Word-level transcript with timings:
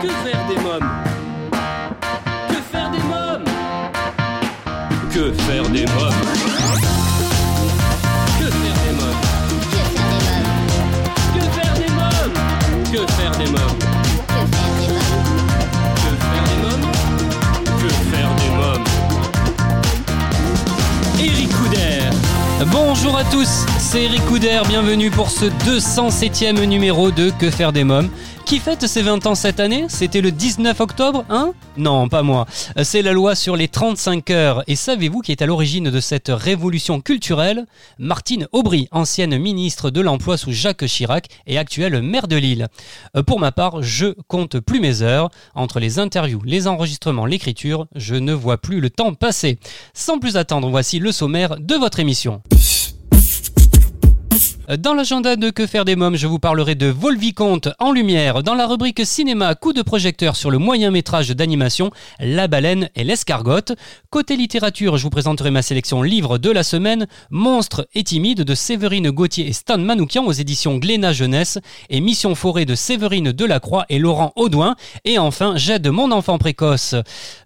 Que 0.00 0.06
faire 0.06 0.46
des 0.48 0.54
mômes 0.62 0.88
Que 2.48 2.54
faire 2.70 2.88
des 2.92 2.98
mômes 2.98 3.44
Que 5.12 5.32
faire 5.32 5.64
des 5.64 5.86
mômes 5.86 6.12
Que 8.38 8.46
faire 8.46 8.76
des 8.84 8.92
mômes 8.94 9.20
Que 11.34 11.40
faire 11.50 11.74
des 11.74 11.90
mômes 11.90 12.32
Que 12.92 12.98
faire 13.12 13.32
des 13.32 13.50
mômes 13.50 13.78
Que 15.96 16.12
faire 16.28 16.44
des 16.46 16.58
mômes 16.62 16.86
Que 17.80 17.88
faire 17.88 18.32
des 18.36 18.50
mômes 18.56 18.84
Eric 21.18 21.50
Couder 21.50 22.02
Bonjour 22.70 23.16
à 23.16 23.24
tous, 23.24 23.66
c'est 23.78 24.04
Eric 24.04 24.24
Couder, 24.26 24.60
bienvenue 24.68 25.10
pour 25.10 25.30
ce 25.30 25.46
207e 25.46 26.64
numéro 26.66 27.10
de 27.10 27.30
Que 27.30 27.50
faire 27.50 27.72
des 27.72 27.84
mômes. 27.84 28.08
Qui 28.48 28.60
fête 28.60 28.86
ses 28.86 29.02
20 29.02 29.26
ans 29.26 29.34
cette 29.34 29.60
année? 29.60 29.84
C'était 29.90 30.22
le 30.22 30.32
19 30.32 30.80
octobre, 30.80 31.26
hein? 31.28 31.52
Non, 31.76 32.08
pas 32.08 32.22
moi. 32.22 32.46
C'est 32.82 33.02
la 33.02 33.12
loi 33.12 33.34
sur 33.34 33.56
les 33.56 33.68
35 33.68 34.30
heures. 34.30 34.62
Et 34.66 34.74
savez-vous 34.74 35.20
qui 35.20 35.32
est 35.32 35.42
à 35.42 35.46
l'origine 35.46 35.90
de 35.90 36.00
cette 36.00 36.30
révolution 36.30 37.02
culturelle? 37.02 37.66
Martine 37.98 38.48
Aubry, 38.52 38.88
ancienne 38.90 39.36
ministre 39.36 39.90
de 39.90 40.00
l'Emploi 40.00 40.38
sous 40.38 40.50
Jacques 40.50 40.86
Chirac 40.86 41.26
et 41.46 41.58
actuelle 41.58 42.00
maire 42.00 42.26
de 42.26 42.36
Lille. 42.36 42.68
Euh, 43.18 43.22
Pour 43.22 43.38
ma 43.38 43.52
part, 43.52 43.82
je 43.82 44.14
compte 44.28 44.60
plus 44.60 44.80
mes 44.80 45.02
heures. 45.02 45.28
Entre 45.54 45.78
les 45.78 45.98
interviews, 45.98 46.40
les 46.42 46.68
enregistrements, 46.68 47.26
l'écriture, 47.26 47.86
je 47.96 48.14
ne 48.14 48.32
vois 48.32 48.56
plus 48.56 48.80
le 48.80 48.88
temps 48.88 49.12
passer. 49.12 49.58
Sans 49.92 50.18
plus 50.18 50.38
attendre, 50.38 50.70
voici 50.70 51.00
le 51.00 51.12
sommaire 51.12 51.58
de 51.60 51.74
votre 51.74 52.00
émission. 52.00 52.40
Dans 54.76 54.92
l'agenda 54.92 55.36
de 55.36 55.48
Que 55.48 55.66
faire 55.66 55.86
des 55.86 55.96
mômes, 55.96 56.16
je 56.16 56.26
vous 56.26 56.38
parlerai 56.38 56.74
de 56.74 56.88
Volvicomte 56.88 57.70
en 57.78 57.90
lumière. 57.90 58.42
Dans 58.42 58.54
la 58.54 58.66
rubrique 58.66 59.06
cinéma, 59.06 59.54
coup 59.54 59.72
de 59.72 59.80
projecteur 59.80 60.36
sur 60.36 60.50
le 60.50 60.58
moyen 60.58 60.90
métrage 60.90 61.30
d'animation 61.30 61.90
La 62.20 62.48
baleine 62.48 62.90
et 62.94 63.02
l'escargotte. 63.02 63.72
Côté 64.10 64.36
littérature, 64.36 64.98
je 64.98 65.04
vous 65.04 65.10
présenterai 65.10 65.50
ma 65.50 65.62
sélection 65.62 66.02
livre 66.02 66.36
de 66.36 66.50
la 66.50 66.62
semaine 66.62 67.06
Monstre 67.30 67.88
et 67.94 68.04
timide 68.04 68.42
de 68.42 68.54
Séverine 68.54 69.10
Gauthier 69.10 69.48
et 69.48 69.54
Stan 69.54 69.78
Manoukian 69.78 70.26
aux 70.26 70.32
éditions 70.32 70.76
Glénat 70.76 71.14
Jeunesse 71.14 71.58
et 71.88 72.00
Mission 72.00 72.34
forêt 72.34 72.66
de 72.66 72.74
Séverine 72.74 73.32
Delacroix 73.32 73.86
et 73.88 73.98
Laurent 73.98 74.32
Audouin. 74.36 74.76
Et 75.06 75.18
enfin, 75.18 75.54
J'aide 75.56 75.88
mon 75.88 76.12
enfant 76.12 76.36
précoce. 76.36 76.94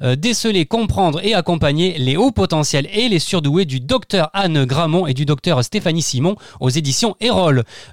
Euh, 0.03 0.17
déceler, 0.17 0.67
comprendre 0.67 1.25
et 1.25 1.35
accompagner 1.35 1.99
les 1.99 2.17
hauts 2.17 2.33
potentiels 2.33 2.89
et 2.93 3.09
les 3.09 3.21
surdoués 3.21 3.65
du 3.65 3.79
docteur 3.79 4.29
Anne 4.33 4.65
Gramont 4.65 5.07
et 5.07 5.15
du 5.15 5.25
docteur 5.25 5.63
Stéphanie 5.63 6.03
Simon 6.03 6.35
aux 6.59 6.69
éditions 6.69 7.12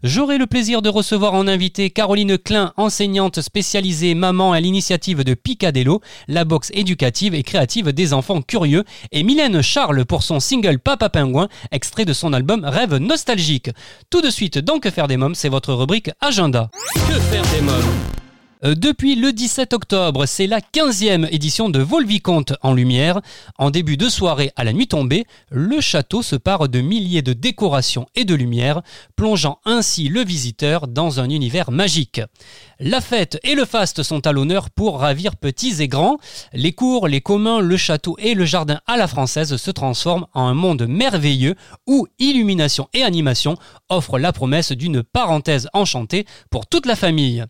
J'aurai 0.04 0.38
le 0.38 0.48
plaisir 0.48 0.82
de 0.82 0.90
recevoir 0.90 1.34
en 1.34 1.48
invité 1.48 1.90
Caroline 1.90 2.38
Klein, 2.38 2.74
enseignante 2.78 3.42
spécialisée 3.42 4.16
maman 4.16 4.54
à 4.54 4.60
l'initiative 4.60 5.24
de 5.24 5.34
Picadello, 5.34 6.02
la 6.28 6.46
boxe 6.46 6.72
éducative 6.74 7.36
et 7.36 7.44
créative 7.44 7.92
des 7.92 8.14
enfants 8.14 8.42
curieux, 8.42 8.84
et 9.12 9.24
Mylène 9.24 9.62
Charles 9.62 10.06
pour 10.06 10.24
son 10.24 10.40
single 10.40 10.80
Papa 10.80 11.10
Pingouin, 11.10 11.50
extrait 11.72 12.06
de 12.06 12.14
son 12.14 12.34
album 12.34 12.64
Rêve 12.64 12.98
nostalgique. 12.98 13.72
Tout 14.10 14.22
de 14.22 14.30
suite, 14.30 14.58
dans 14.58 14.80
Que 14.80 14.90
faire 14.90 15.08
des 15.08 15.18
mômes, 15.18 15.36
c'est 15.36 15.50
votre 15.50 15.74
rubrique 15.74 16.12
Agenda. 16.22 16.70
Que 16.96 17.20
faire 17.20 17.44
des 17.54 17.62
mômes? 17.62 18.29
Depuis 18.62 19.16
le 19.16 19.32
17 19.32 19.72
octobre, 19.72 20.26
c'est 20.26 20.46
la 20.46 20.60
15e 20.60 21.30
édition 21.32 21.70
de 21.70 21.80
Volvicomte 21.80 22.56
en 22.62 22.74
lumière. 22.74 23.22
En 23.58 23.72
début 23.72 23.96
de 23.96 24.10
soirée 24.10 24.52
à 24.58 24.66
la 24.66 24.74
nuit 24.74 24.90
tombée, 24.90 25.26
le 25.50 25.80
château 25.80 26.22
se 26.22 26.36
pare 26.36 26.68
de 26.68 26.82
milliers 26.82 27.22
de 27.22 27.32
décorations 27.32 28.08
et 28.16 28.26
de 28.26 28.36
lumières, 28.36 28.82
plongeant 29.16 29.60
ainsi 29.64 30.10
le 30.10 30.26
visiteur 30.26 30.90
dans 30.90 31.22
un 31.22 31.30
univers 31.30 31.72
magique. 31.72 32.20
La 32.82 33.02
fête 33.02 33.38
et 33.44 33.56
le 33.56 33.66
faste 33.66 34.04
sont 34.04 34.26
à 34.26 34.32
l'honneur 34.32 34.70
pour 34.70 35.02
ravir 35.02 35.36
petits 35.36 35.82
et 35.82 35.90
grands. 35.90 36.18
Les 36.54 36.72
cours, 36.72 37.10
les 37.10 37.20
communs, 37.20 37.60
le 37.60 37.76
château 37.76 38.16
et 38.20 38.34
le 38.34 38.46
jardin 38.46 38.80
à 38.88 38.96
la 38.96 39.10
française 39.10 39.58
se 39.58 39.72
transforment 39.72 40.28
en 40.34 40.46
un 40.46 40.54
monde 40.54 40.88
merveilleux 40.88 41.56
où 41.88 42.08
illumination 42.20 42.88
et 42.94 43.04
animation 43.04 43.58
offrent 43.90 44.18
la 44.18 44.32
promesse 44.32 44.72
d'une 44.72 45.04
parenthèse 45.04 45.68
enchantée 45.74 46.26
pour 46.50 46.68
toute 46.68 46.86
la 46.86 46.96
famille. 46.96 47.44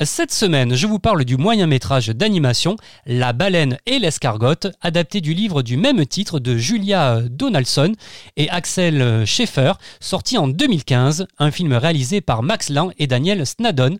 Cette 0.00 0.32
semaine, 0.32 0.74
je 0.74 0.86
vous 0.86 0.98
parle 0.98 1.24
du 1.24 1.36
moyen 1.36 1.66
métrage 1.66 2.08
d'animation 2.08 2.76
La 3.06 3.32
baleine 3.32 3.76
et 3.86 3.98
l'escargotte, 3.98 4.68
adapté 4.80 5.20
du 5.20 5.34
livre 5.34 5.62
du 5.62 5.76
même 5.76 6.04
titre 6.06 6.40
de 6.40 6.56
Julia 6.56 7.20
Donaldson 7.20 7.92
et 8.36 8.48
Axel 8.48 9.24
Schaeffer, 9.26 9.74
sorti 10.00 10.38
en 10.38 10.48
2015, 10.48 11.26
un 11.38 11.50
film 11.50 11.74
réalisé 11.74 12.20
par 12.22 12.42
Max 12.42 12.70
Lang 12.70 12.92
et 12.98 13.06
Daniel 13.06 13.46
Snadon. 13.46 13.98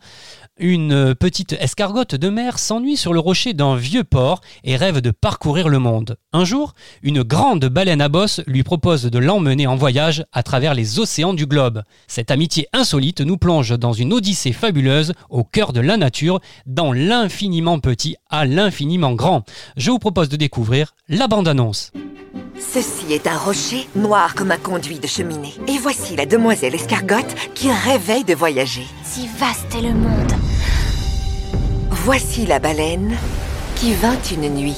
Une 0.59 1.15
petite 1.15 1.55
escargotte 1.55 2.15
de 2.15 2.29
mer 2.29 2.59
s'ennuie 2.59 2.99
sur 2.99 3.15
le 3.15 3.21
rocher 3.21 3.55
d'un 3.55 3.75
vieux 3.75 4.05
port 4.05 4.43
et 4.65 4.77
rêve 4.77 5.01
de 5.01 5.11
parcourir 5.11 5.71
le 5.71 5.79
monde. 5.79 6.19
Un 6.35 6.45
jour, 6.45 6.75
une 7.03 7.23
grande 7.23 7.65
baleine 7.65 8.03
à 8.03 8.11
bosse 8.11 8.43
lui 8.47 8.63
propose 8.63 9.05
de 9.05 9.19
l'emmener 9.19 9.67
en 9.67 9.77
voyage 9.77 10.27
à 10.31 10.43
travers 10.43 10.75
les 10.75 10.99
océans 10.99 11.33
du 11.33 11.47
globe. 11.47 11.83
Cette 12.07 12.31
amitié 12.31 12.69
insolite 12.75 13.23
nous 13.23 13.39
plonge 13.39 13.79
dans 13.79 13.95
une 13.95 14.13
odyssée 14.13 14.53
fabuleuse 14.53 15.15
au 15.31 15.43
cœur 15.43 15.73
de 15.73 15.81
la 15.81 15.97
nature, 15.97 16.39
dans 16.67 16.93
l'infiniment 16.93 17.79
petit 17.79 18.17
à 18.29 18.45
l'infiniment 18.45 19.15
grand. 19.15 19.45
Je 19.79 19.91
vous 19.91 19.99
propose 19.99 20.29
de 20.29 20.37
découvrir 20.37 20.95
la 21.09 21.29
bande-annonce. 21.29 21.93
Ceci 22.59 23.13
est 23.13 23.27
un 23.27 23.37
rocher 23.37 23.89
noir 23.95 24.35
comme 24.35 24.51
un 24.51 24.59
conduit 24.59 24.99
de 24.99 25.07
cheminée. 25.07 25.55
Et 25.69 25.79
voici 25.79 26.17
la 26.17 26.27
demoiselle 26.27 26.75
escargotte 26.75 27.35
qui 27.55 27.71
rêvait 27.71 28.25
de 28.25 28.35
voyager. 28.35 28.87
Si 29.05 29.27
vaste 29.39 29.75
est 29.75 29.81
le 29.81 29.95
monde. 29.95 30.33
Voici 31.91 32.47
la 32.47 32.59
baleine 32.59 33.17
qui 33.77 33.95
vint 33.95 34.21
une 34.33 34.55
nuit. 34.55 34.77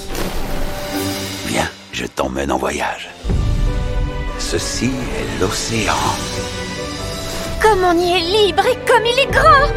Viens, 1.46 1.68
je 1.92 2.06
t'emmène 2.06 2.52
en 2.52 2.58
voyage. 2.58 3.08
Ceci 4.38 4.86
est 4.86 5.40
l'océan. 5.40 5.94
Comme 7.60 7.82
on 7.82 7.98
y 7.98 8.12
est 8.12 8.46
libre 8.46 8.64
et 8.66 8.78
comme 8.86 9.04
il 9.04 9.18
est 9.18 9.32
grand 9.32 9.72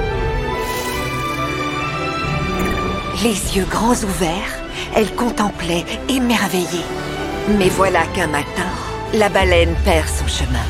Les 3.24 3.57
yeux 3.57 3.66
grands 3.69 3.96
ouverts, 3.96 4.59
elle 4.96 5.13
contemplait 5.16 5.86
émerveillée. 6.09 6.86
Mais 7.50 7.69
voilà 7.69 8.06
qu'un 8.08 8.28
matin, 8.28 8.68
la 9.13 9.30
baleine 9.30 9.74
perd 9.85 10.08
son 10.08 10.28
chemin, 10.28 10.66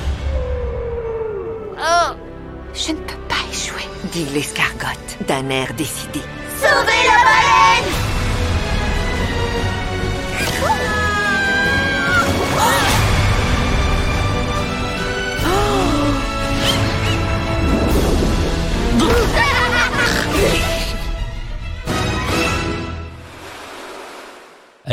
Oh 1.80 2.14
Je 2.74 2.92
ne 2.92 2.98
peux 2.98 3.18
pas 3.28 3.36
échouer. 3.52 3.84
dit 4.12 4.26
l'escargotte 4.34 5.18
d'un 5.28 5.50
air 5.50 5.74
décidé. 5.76 6.22
Sauvez 6.60 7.02
la 7.06 7.18
baleine 7.24 8.07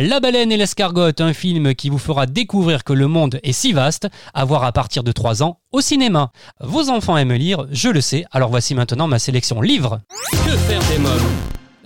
La 0.06 0.20
baleine 0.20 0.52
et 0.52 0.58
l'escargotte, 0.58 1.22
un 1.22 1.32
film 1.32 1.74
qui 1.74 1.88
vous 1.88 1.96
fera 1.96 2.26
découvrir 2.26 2.84
que 2.84 2.92
le 2.92 3.08
monde 3.08 3.40
est 3.42 3.52
si 3.52 3.72
vaste, 3.72 4.06
à 4.34 4.44
voir 4.44 4.62
à 4.64 4.70
partir 4.70 5.02
de 5.02 5.12
3 5.12 5.42
ans 5.42 5.60
au 5.72 5.80
cinéma. 5.80 6.30
Vos 6.60 6.90
enfants 6.90 7.16
aiment 7.16 7.32
lire, 7.32 7.66
je 7.70 7.88
le 7.88 8.02
sais, 8.02 8.26
alors 8.30 8.50
voici 8.50 8.74
maintenant 8.74 9.08
ma 9.08 9.18
sélection 9.18 9.62
livre. 9.62 10.02
Que 10.30 10.58
faire 10.58 10.82
des 10.90 10.98
mômes? 10.98 11.10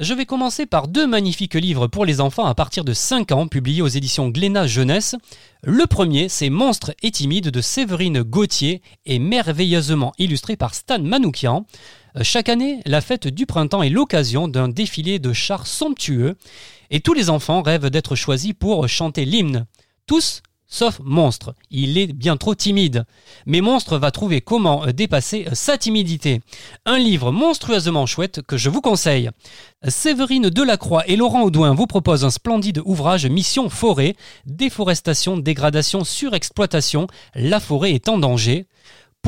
Je 0.01 0.15
vais 0.15 0.27
commencer 0.27 0.67
par 0.67 0.89
deux 0.89 1.07
magnifiques 1.07 1.55
livres 1.55 1.87
pour 1.87 2.05
les 2.05 2.21
enfants 2.21 2.47
à 2.47 2.57
partir 2.57 2.85
de 2.85 2.93
5 2.93 3.31
ans, 3.31 3.47
publiés 3.47 3.83
aux 3.83 3.89
éditions 3.89 4.31
Glénat 4.31 4.67
Jeunesse. 4.67 5.15
Le 5.63 5.87
premier, 5.87 6.29
c'est 6.29 6.51
Monstre 6.51 6.95
et 7.03 7.13
timide 7.13 7.51
de 7.51 7.61
Séverine 7.61 8.23
Gauthier 8.23 8.83
et 9.07 9.21
merveilleusement 9.21 10.13
illustré 10.19 10.57
par 10.57 10.75
Stan 10.75 11.01
Manoukian. 11.01 11.67
Euh, 12.19 12.23
chaque 12.23 12.49
année, 12.49 12.81
la 12.87 13.01
fête 13.01 13.29
du 13.29 13.47
printemps 13.47 13.83
est 13.83 13.91
l'occasion 13.91 14.49
d'un 14.49 14.69
défilé 14.69 15.19
de 15.19 15.33
chars 15.33 15.67
somptueux 15.67 16.37
et 16.91 17.01
tous 17.01 17.15
les 17.15 17.31
enfants 17.31 17.63
rêvent 17.63 17.91
d'être 17.91 18.15
choisis 18.15 18.53
pour 18.53 18.89
chanter 18.89 19.25
l'hymne. 19.25 19.67
Tous 20.07 20.43
Sauf 20.71 21.01
Monstre, 21.03 21.55
il 21.71 21.97
est 21.97 22.13
bien 22.13 22.37
trop 22.37 22.55
timide. 22.55 23.07
Mais 23.47 23.63
Monstre 23.63 23.97
va 23.97 24.11
trouver 24.11 24.43
comment 24.43 24.85
dépasser 24.89 25.47
sa 25.55 25.79
timidité. 25.79 26.43
Un 26.85 26.99
livre 26.99 27.33
monstrueusement 27.33 28.05
chouette 28.05 28.43
que 28.43 28.59
je 28.59 28.69
vous 28.69 28.83
conseille. 28.83 29.31
Séverine 29.89 30.51
Delacroix 30.51 31.09
et 31.09 31.17
Laurent 31.17 31.45
Audouin 31.45 31.73
vous 31.73 31.87
proposent 31.87 32.27
un 32.27 32.31
splendide 32.31 32.83
ouvrage 32.85 33.25
Mission 33.25 33.71
Forêt, 33.71 34.15
déforestation, 34.45 35.39
dégradation, 35.39 36.05
surexploitation, 36.05 37.07
la 37.35 37.61
forêt 37.61 37.93
est 37.93 38.11
en 38.11 38.19
danger. 38.19 38.67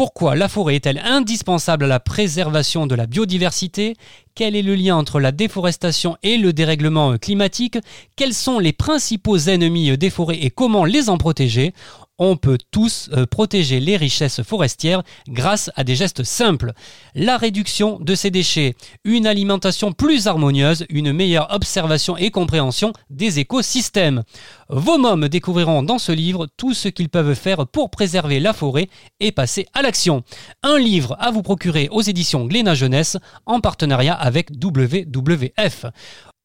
Pourquoi 0.01 0.35
la 0.35 0.49
forêt 0.49 0.77
est-elle 0.77 1.03
indispensable 1.05 1.85
à 1.85 1.87
la 1.87 2.01
préservation 2.01 2.87
de 2.87 2.95
la 2.95 3.05
biodiversité? 3.05 3.97
Quel 4.35 4.57
est 4.57 4.63
le 4.63 4.75
lien 4.75 4.97
entre 4.97 5.21
la 5.21 5.31
déforestation 5.31 6.17
et 6.23 6.39
le 6.39 6.55
dérèglement 6.55 7.19
climatique? 7.19 7.77
Quels 8.17 8.33
sont 8.33 8.59
les 8.59 8.73
principaux 8.73 9.37
ennemis 9.37 9.99
des 9.99 10.09
forêts 10.09 10.39
et 10.41 10.49
comment 10.49 10.87
les 10.87 11.11
en 11.11 11.19
protéger? 11.19 11.75
On 12.21 12.37
peut 12.37 12.59
tous 12.71 13.09
euh, 13.13 13.27
protéger 13.27 13.81
les 13.81 13.97
richesses 13.97 14.43
forestières 14.43 15.03
grâce 15.27 15.71
à 15.75 15.83
des 15.83 15.97
gestes 15.97 16.23
simples. 16.23 16.73
La 17.15 17.39
réduction 17.39 17.99
de 17.99 18.15
ces 18.15 18.31
déchets, 18.31 18.77
une 19.05 19.27
alimentation 19.27 19.93
plus 19.93 20.29
harmonieuse, 20.29 20.85
une 20.91 21.13
meilleure 21.13 21.53
observation 21.53 22.17
et 22.17 22.31
compréhension 22.31 22.93
des 23.09 23.39
écosystèmes. 23.41 24.23
Vos 24.69 24.99
mômes 24.99 25.29
découvriront 25.29 25.83
dans 25.83 25.99
ce 25.99 26.13
livre 26.13 26.47
tout 26.57 26.75
ce 26.75 26.89
qu'ils 26.89 27.09
peuvent 27.09 27.35
faire 27.35 27.67
pour 27.67 27.91
préserver 27.91 28.39
la 28.39 28.53
forêt 28.53 28.89
et 29.19 29.33
passer 29.33 29.67
à 29.73 29.81
l'action. 29.81 30.23
Un 30.63 30.79
livre 30.79 31.17
à 31.19 31.31
vous 31.31 31.43
procurer 31.43 31.89
aux 31.91 32.03
éditions 32.03 32.45
Glénat 32.45 32.75
Jeunesse 32.75 33.17
en 33.47 33.61
partenariat 33.61 34.15
avec 34.15 34.51
WWF. 34.63 35.87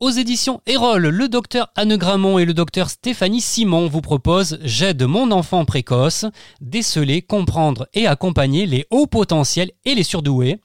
Aux 0.02 0.10
éditions 0.10 0.60
Erol, 0.66 1.08
le 1.08 1.30
docteur 1.30 1.70
Anne 1.78 1.96
Gramont 1.96 2.38
et 2.38 2.44
le 2.44 2.54
docteur 2.54 2.90
Stéphanie 2.90 3.40
Simon 3.40 3.88
vous 3.88 4.02
proposent 4.02 4.60
J'aide 4.62 5.04
mon 5.04 5.32
enfant 5.32 5.64
précoce, 5.64 6.26
déceler, 6.60 7.22
comprendre 7.22 7.88
et 7.94 8.06
accompagner 8.06 8.66
les 8.66 8.86
hauts 8.90 9.08
potentiels 9.08 9.72
et 9.86 9.96
les 9.96 10.04
surdoués. 10.04 10.60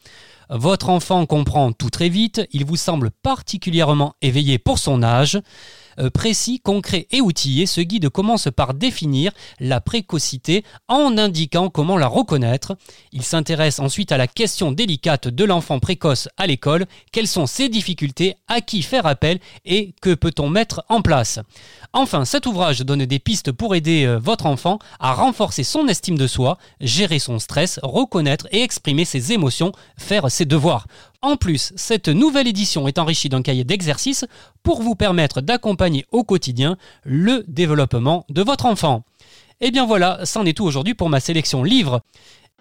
Votre 0.49 0.91
enfant 0.91 1.27
comprend 1.27 1.71
tout 1.71 1.91
très 1.91 2.09
vite, 2.09 2.45
il 2.51 2.65
vous 2.65 2.75
semble 2.75 3.13
particulièrement 3.23 4.17
éveillé 4.21 4.59
pour 4.59 4.81
son 4.81 5.01
âge. 5.01 5.39
Euh, 5.99 6.11
précis, 6.11 6.61
concret 6.61 7.07
et 7.11 7.21
outillé, 7.21 7.67
ce 7.67 7.81
guide 7.81 8.09
commence 8.09 8.49
par 8.55 8.75
définir 8.75 9.33
la 9.59 9.81
précocité 9.81 10.65
en 10.89 11.19
indiquant 11.19 11.69
comment 11.71 11.97
la 11.97 12.07
reconnaître. 12.07 12.77
Il 13.13 13.23
s'intéresse 13.23 13.79
ensuite 13.79 14.13
à 14.13 14.17
la 14.17 14.27
question 14.27 14.73
délicate 14.73 15.29
de 15.29 15.45
l'enfant 15.45 15.81
précoce 15.81 16.29
à 16.37 16.47
l'école, 16.47 16.87
quelles 17.13 17.27
sont 17.27 17.47
ses 17.47 17.69
difficultés, 17.69 18.37
à 18.49 18.61
qui 18.61 18.83
faire 18.83 19.07
appel? 19.07 19.39
Et 19.65 19.95
que 20.01 20.15
peut-on 20.15 20.49
mettre 20.49 20.85
en 20.89 21.03
place? 21.03 21.39
Enfin, 21.93 22.25
cet 22.25 22.47
ouvrage 22.47 22.81
donne 22.81 23.05
des 23.05 23.19
pistes 23.19 23.53
pour 23.53 23.75
aider 23.75 24.05
euh, 24.05 24.19
votre 24.19 24.47
enfant 24.47 24.79
à 24.99 25.13
renforcer 25.13 25.65
son 25.65 25.89
estime 25.89 26.19
de 26.19 26.27
soi, 26.27 26.59
gérer 26.81 27.19
son 27.19 27.39
stress, 27.39 27.81
reconnaître 27.83 28.47
et 28.53 28.63
exprimer 28.63 29.05
ses 29.05 29.33
émotions, 29.33 29.73
faire 29.97 30.31
ses 30.31 30.45
devoirs. 30.45 30.87
En 31.23 31.37
plus, 31.37 31.73
cette 31.77 32.09
nouvelle 32.09 32.49
édition 32.49 32.89
est 32.89 32.99
enrichie 32.99 33.29
d'un 33.29 33.43
cahier 33.43 33.65
d'exercices 33.65 34.25
pour 34.63 34.81
vous 34.81 34.95
permettre 34.95 35.43
d'accompagner 35.43 36.07
au 36.13 36.25
quotidien 36.25 36.79
le 37.05 37.45
développement 37.47 38.25
de 38.31 38.43
votre 38.43 38.65
enfant. 38.65 39.05
Et 39.61 39.67
eh 39.67 39.71
bien 39.71 39.85
voilà, 39.85 40.21
c'en 40.25 40.47
est 40.47 40.57
tout 40.57 40.65
aujourd'hui 40.65 40.95
pour 40.95 41.11
ma 41.11 41.21
sélection 41.21 41.63
livre. 41.63 42.01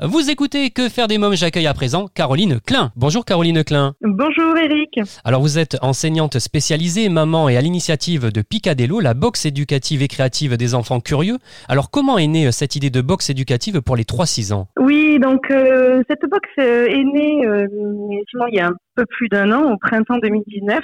Vous 0.01 0.31
écoutez 0.31 0.69
Que 0.69 0.87
faire 0.87 1.09
des 1.09 1.17
mômes 1.17 1.35
J'accueille 1.35 1.67
à 1.67 1.73
présent 1.73 2.07
Caroline 2.07 2.61
Klein. 2.65 2.93
Bonjour 2.95 3.25
Caroline 3.25 3.65
Klein. 3.65 3.95
Bonjour 3.99 4.57
Eric. 4.57 4.97
Alors 5.25 5.41
vous 5.41 5.59
êtes 5.59 5.75
enseignante 5.81 6.39
spécialisée, 6.39 7.09
maman 7.09 7.49
et 7.49 7.57
à 7.57 7.61
l'initiative 7.61 8.31
de 8.31 8.41
Picadello, 8.41 9.01
la 9.01 9.13
boxe 9.13 9.45
éducative 9.45 10.01
et 10.01 10.07
créative 10.07 10.55
des 10.55 10.73
enfants 10.73 11.01
curieux. 11.01 11.35
Alors 11.67 11.91
comment 11.91 12.17
est 12.17 12.27
née 12.27 12.47
euh, 12.47 12.51
cette 12.51 12.77
idée 12.77 12.89
de 12.89 13.01
boxe 13.01 13.29
éducative 13.29 13.81
pour 13.81 13.97
les 13.97 14.03
3-6 14.03 14.53
ans? 14.53 14.69
Oui, 14.79 15.19
donc 15.19 15.51
euh, 15.51 16.01
cette 16.09 16.21
boxe 16.31 16.47
euh, 16.59 16.85
est 16.85 17.03
née 17.03 17.43
il 17.43 18.55
y 18.55 18.59
a 18.61 18.67
un 18.67 18.75
peu 18.95 19.03
plus 19.05 19.27
d'un 19.27 19.51
an, 19.51 19.73
au 19.73 19.77
printemps 19.77 20.19
2019. 20.19 20.79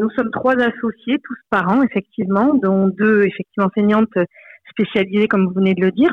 nous 0.00 0.10
sommes 0.16 0.32
trois 0.32 0.54
associés, 0.54 1.18
tous 1.22 1.36
parents 1.48 1.84
effectivement, 1.84 2.54
dont 2.60 2.88
deux 2.88 3.22
effectivement 3.22 3.66
enseignantes 3.66 4.18
spécialisées 4.72 5.28
comme 5.28 5.46
vous 5.46 5.54
venez 5.54 5.74
de 5.74 5.82
le 5.82 5.92
dire. 5.92 6.10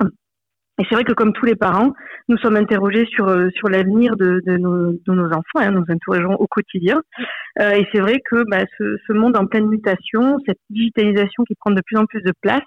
Et 0.79 0.83
c'est 0.87 0.95
vrai 0.95 1.03
que 1.03 1.13
comme 1.13 1.33
tous 1.33 1.45
les 1.45 1.55
parents, 1.55 1.93
nous 2.29 2.37
sommes 2.37 2.55
interrogés 2.55 3.05
sur 3.07 3.27
euh, 3.27 3.49
sur 3.55 3.67
l'avenir 3.67 4.15
de, 4.15 4.41
de, 4.45 4.57
nos, 4.57 4.91
de 4.91 5.11
nos 5.13 5.27
enfants. 5.27 5.59
Hein, 5.59 5.71
nous 5.71 5.85
interrogeons 5.89 6.35
au 6.35 6.47
quotidien. 6.47 7.01
Euh, 7.59 7.71
et 7.71 7.87
c'est 7.91 7.99
vrai 7.99 8.19
que 8.29 8.43
bah, 8.49 8.63
ce, 8.77 8.97
ce, 9.07 9.13
monde 9.13 9.37
en 9.37 9.47
pleine 9.47 9.67
mutation, 9.67 10.37
cette 10.45 10.59
digitalisation 10.69 11.43
qui 11.45 11.55
prend 11.55 11.71
de 11.71 11.81
plus 11.85 11.97
en 11.97 12.05
plus 12.05 12.21
de 12.21 12.33
place, 12.41 12.61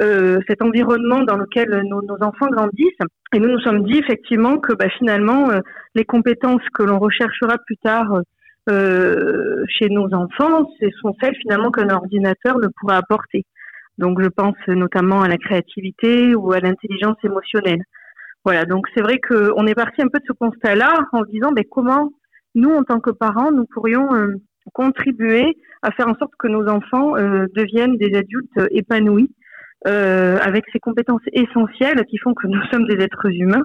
euh, 0.00 0.38
cet 0.46 0.62
environnement 0.62 1.22
dans 1.22 1.36
lequel 1.36 1.68
nos, 1.88 2.02
nos, 2.02 2.22
enfants 2.22 2.48
grandissent. 2.50 2.98
Et 3.34 3.40
nous 3.40 3.48
nous 3.48 3.60
sommes 3.60 3.82
dit 3.84 3.98
effectivement 3.98 4.58
que 4.58 4.72
bah, 4.72 4.88
finalement, 4.96 5.50
euh, 5.50 5.58
les 5.96 6.04
compétences 6.04 6.62
que 6.72 6.84
l'on 6.84 7.00
recherchera 7.00 7.56
plus 7.66 7.76
tard 7.78 8.20
euh, 8.70 9.64
chez 9.68 9.88
nos 9.88 10.12
enfants, 10.14 10.70
ce 10.80 10.86
sont 11.00 11.14
celles 11.20 11.34
finalement 11.42 11.70
qu'un 11.72 11.88
ordinateur 11.88 12.58
ne 12.58 12.68
pourra 12.78 12.96
apporter. 12.96 13.44
Donc 13.98 14.22
je 14.22 14.28
pense 14.28 14.56
notamment 14.68 15.22
à 15.22 15.28
la 15.28 15.36
créativité 15.36 16.34
ou 16.34 16.52
à 16.52 16.60
l'intelligence 16.60 17.16
émotionnelle. 17.24 17.82
Voilà, 18.44 18.64
donc 18.64 18.86
c'est 18.94 19.02
vrai 19.02 19.18
qu'on 19.18 19.66
est 19.66 19.74
parti 19.74 20.00
un 20.00 20.08
peu 20.08 20.20
de 20.20 20.24
ce 20.26 20.32
constat-là 20.32 20.94
en 21.12 21.24
se 21.24 21.30
disant 21.30 21.50
mais 21.54 21.62
ben, 21.62 21.68
comment 21.70 22.10
nous, 22.54 22.70
en 22.70 22.82
tant 22.82 23.00
que 23.00 23.10
parents, 23.10 23.52
nous 23.52 23.66
pourrions 23.66 24.14
euh, 24.14 24.36
contribuer 24.72 25.56
à 25.82 25.90
faire 25.92 26.08
en 26.08 26.14
sorte 26.14 26.32
que 26.38 26.48
nos 26.48 26.68
enfants 26.68 27.16
euh, 27.16 27.46
deviennent 27.54 27.96
des 27.96 28.16
adultes 28.16 28.58
épanouis 28.70 29.30
euh, 29.86 30.38
avec 30.38 30.64
ces 30.72 30.80
compétences 30.80 31.22
essentielles 31.32 32.04
qui 32.06 32.18
font 32.18 32.34
que 32.34 32.48
nous 32.48 32.60
sommes 32.72 32.86
des 32.86 33.02
êtres 33.02 33.30
humains. 33.30 33.62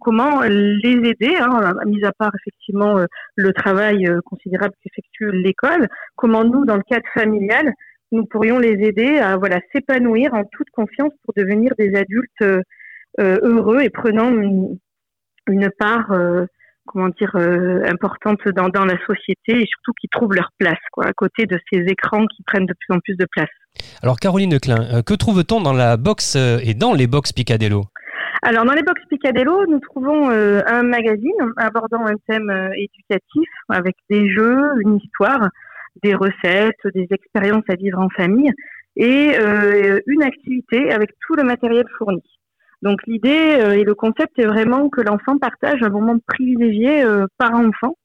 Comment 0.00 0.42
les 0.42 1.08
aider, 1.08 1.36
hein, 1.40 1.74
mis 1.86 2.04
à 2.04 2.12
part 2.12 2.32
effectivement 2.38 2.98
le 3.36 3.52
travail 3.54 4.06
considérable 4.26 4.74
qu'effectue 4.82 5.30
l'école, 5.32 5.88
comment 6.16 6.44
nous, 6.44 6.66
dans 6.66 6.76
le 6.76 6.82
cadre 6.82 7.06
familial, 7.14 7.72
nous 8.14 8.24
pourrions 8.26 8.58
les 8.58 8.72
aider 8.86 9.18
à 9.18 9.36
voilà 9.36 9.58
s'épanouir 9.72 10.32
en 10.34 10.44
toute 10.44 10.70
confiance 10.70 11.12
pour 11.24 11.34
devenir 11.36 11.72
des 11.78 11.94
adultes 11.94 12.42
euh, 12.42 12.62
euh, 13.20 13.38
heureux 13.42 13.80
et 13.82 13.90
prenant 13.90 14.30
une, 14.30 14.78
part 15.78 16.10
euh, 16.12 16.46
comment 16.86 17.08
dire 17.08 17.34
importante 17.86 18.46
dans, 18.48 18.68
dans 18.68 18.84
la 18.84 18.96
société 19.06 19.62
et 19.62 19.66
surtout 19.66 19.92
qui 20.00 20.08
trouvent 20.08 20.34
leur 20.34 20.50
place 20.58 20.78
quoi 20.92 21.06
à 21.06 21.12
côté 21.12 21.46
de 21.46 21.58
ces 21.72 21.80
écrans 21.80 22.26
qui 22.26 22.42
prennent 22.44 22.66
de 22.66 22.74
plus 22.74 22.94
en 22.94 23.00
plus 23.00 23.16
de 23.16 23.26
place. 23.30 23.50
Alors 24.02 24.18
Caroline 24.18 24.58
Klein, 24.60 25.02
que 25.02 25.14
trouve-t-on 25.14 25.60
dans 25.60 25.72
la 25.72 25.96
box 25.96 26.36
et 26.36 26.74
dans 26.74 26.94
les 26.94 27.06
box 27.06 27.32
Picadello 27.32 27.84
alors, 28.46 28.66
dans 28.66 28.74
les 28.74 28.82
box 28.82 29.00
Picadello, 29.08 29.64
nous 29.68 29.80
trouvons 29.80 30.28
un 30.28 30.82
magazine 30.82 31.32
abordant 31.56 32.04
un 32.04 32.16
thème 32.28 32.50
éducatif 32.76 33.48
avec 33.70 33.96
des 34.10 34.28
jeux, 34.28 34.60
une 34.82 34.98
histoire, 34.98 35.48
des 36.02 36.14
recettes, 36.14 36.86
des 36.94 37.06
expériences 37.10 37.64
à 37.68 37.74
vivre 37.74 37.98
en 37.98 38.08
famille 38.10 38.52
et 38.96 39.32
euh, 39.38 40.00
une 40.06 40.22
activité 40.22 40.92
avec 40.92 41.10
tout 41.26 41.34
le 41.34 41.42
matériel 41.42 41.84
fourni. 41.98 42.22
Donc 42.82 43.00
l'idée 43.06 43.56
euh, 43.58 43.72
et 43.72 43.82
le 43.82 43.94
concept 43.94 44.38
est 44.38 44.46
vraiment 44.46 44.88
que 44.88 45.00
l'enfant 45.00 45.38
partage 45.38 45.82
un 45.82 45.88
moment 45.88 46.18
privilégié 46.26 47.02
euh, 47.02 47.26
par 47.38 47.54
enfant, 47.54 47.96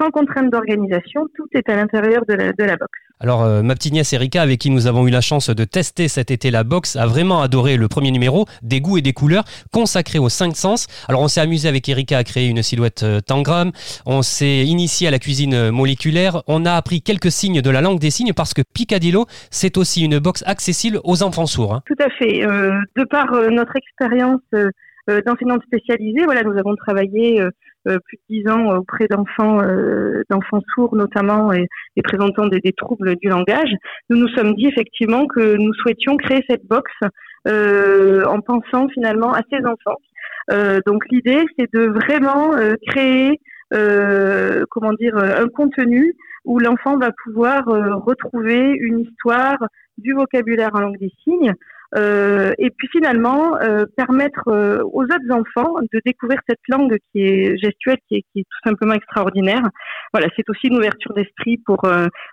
sans 0.00 0.10
contrainte 0.10 0.50
d'organisation, 0.50 1.26
tout 1.34 1.46
est 1.52 1.68
à 1.68 1.76
l'intérieur 1.76 2.24
de 2.26 2.34
la, 2.34 2.52
de 2.52 2.64
la 2.64 2.76
box. 2.76 2.90
Alors, 3.20 3.44
euh, 3.44 3.62
ma 3.62 3.74
petite 3.74 3.92
nièce 3.92 4.12
Erika, 4.12 4.42
avec 4.42 4.58
qui 4.58 4.68
nous 4.70 4.88
avons 4.88 5.06
eu 5.06 5.10
la 5.10 5.20
chance 5.20 5.48
de 5.48 5.64
tester 5.64 6.08
cet 6.08 6.32
été 6.32 6.50
la 6.50 6.64
box, 6.64 6.96
a 6.96 7.06
vraiment 7.06 7.40
adoré 7.40 7.76
le 7.76 7.86
premier 7.86 8.10
numéro, 8.10 8.46
des 8.62 8.80
goûts 8.80 8.98
et 8.98 9.00
des 9.00 9.12
couleurs, 9.12 9.44
consacré 9.72 10.18
aux 10.18 10.28
cinq 10.28 10.56
sens. 10.56 10.88
Alors, 11.08 11.20
on 11.20 11.28
s'est 11.28 11.40
amusé 11.40 11.68
avec 11.68 11.88
Erika 11.88 12.18
à 12.18 12.24
créer 12.24 12.48
une 12.48 12.62
silhouette 12.62 13.04
euh, 13.04 13.20
tangram, 13.20 13.70
on 14.06 14.22
s'est 14.22 14.64
initié 14.64 15.06
à 15.06 15.12
la 15.12 15.20
cuisine 15.20 15.70
moléculaire, 15.70 16.42
on 16.48 16.64
a 16.64 16.72
appris 16.72 17.00
quelques 17.00 17.30
signes 17.30 17.62
de 17.62 17.70
la 17.70 17.80
langue 17.80 18.00
des 18.00 18.10
signes 18.10 18.32
parce 18.32 18.54
que 18.54 18.62
Picadillo, 18.62 19.26
c'est 19.50 19.76
aussi 19.76 20.04
une 20.04 20.18
box 20.18 20.42
accessible 20.46 20.98
aux 21.04 21.22
enfants 21.22 21.46
sourds. 21.46 21.74
Hein. 21.74 21.82
Tout 21.86 22.02
à 22.02 22.10
fait. 22.10 22.44
Euh, 22.44 22.72
de 22.96 23.04
par 23.04 23.30
notre 23.50 23.76
expérience 23.76 24.40
d'enseignante 25.26 25.62
spécialisée, 25.64 26.24
voilà, 26.24 26.42
nous 26.42 26.56
avons 26.58 26.74
travaillé 26.76 27.40
euh, 27.40 27.50
plus 27.84 28.16
de 28.16 28.22
dix 28.28 28.48
ans 28.48 28.76
auprès 28.76 29.06
d'enfants 29.08 29.60
euh, 29.62 30.22
d'enfants 30.30 30.62
sourds 30.74 30.94
notamment 30.94 31.52
et, 31.52 31.66
présentant 32.02 32.46
des, 32.46 32.60
des, 32.60 32.72
troubles 32.72 33.16
du 33.16 33.28
langage, 33.28 33.70
nous 34.10 34.16
nous 34.16 34.28
sommes 34.28 34.54
dit 34.54 34.66
effectivement 34.66 35.26
que 35.26 35.56
nous 35.56 35.72
souhaitions 35.74 36.16
créer 36.16 36.44
cette 36.48 36.66
box 36.66 36.90
euh, 37.48 38.24
en 38.26 38.40
pensant 38.40 38.88
finalement 38.88 39.32
à 39.32 39.40
ces 39.50 39.64
enfants. 39.64 39.98
donc 40.86 41.04
l'idée 41.10 41.44
c'est 41.58 41.72
de 41.72 41.86
vraiment 41.86 42.52
créer 42.88 43.40
comment 44.70 44.92
dire, 44.94 45.16
un 45.16 45.48
contenu 45.48 46.14
où 46.44 46.58
l'enfant 46.58 46.98
va 46.98 47.10
pouvoir 47.24 47.64
retrouver 47.64 48.74
une 48.80 49.00
histoire, 49.00 49.56
du 49.98 50.12
vocabulaire 50.14 50.70
en 50.74 50.80
langue 50.80 50.98
des 50.98 51.12
signes, 51.22 51.54
euh, 51.94 52.52
et 52.58 52.70
puis 52.70 52.88
finalement 52.90 53.56
euh, 53.60 53.84
permettre 53.96 54.48
euh, 54.48 54.82
aux 54.92 55.02
autres 55.02 55.30
enfants 55.30 55.74
de 55.92 56.00
découvrir 56.06 56.38
cette 56.48 56.60
langue 56.68 56.96
qui 57.10 57.20
est 57.20 57.58
gestuelle, 57.58 57.98
qui 58.08 58.16
est, 58.16 58.22
qui 58.32 58.40
est 58.40 58.44
tout 58.44 58.68
simplement 58.68 58.94
extraordinaire. 58.94 59.62
Voilà, 60.12 60.28
c'est 60.34 60.48
aussi 60.48 60.68
une 60.68 60.76
ouverture 60.76 61.12
d'esprit 61.14 61.58
pour 61.66 61.86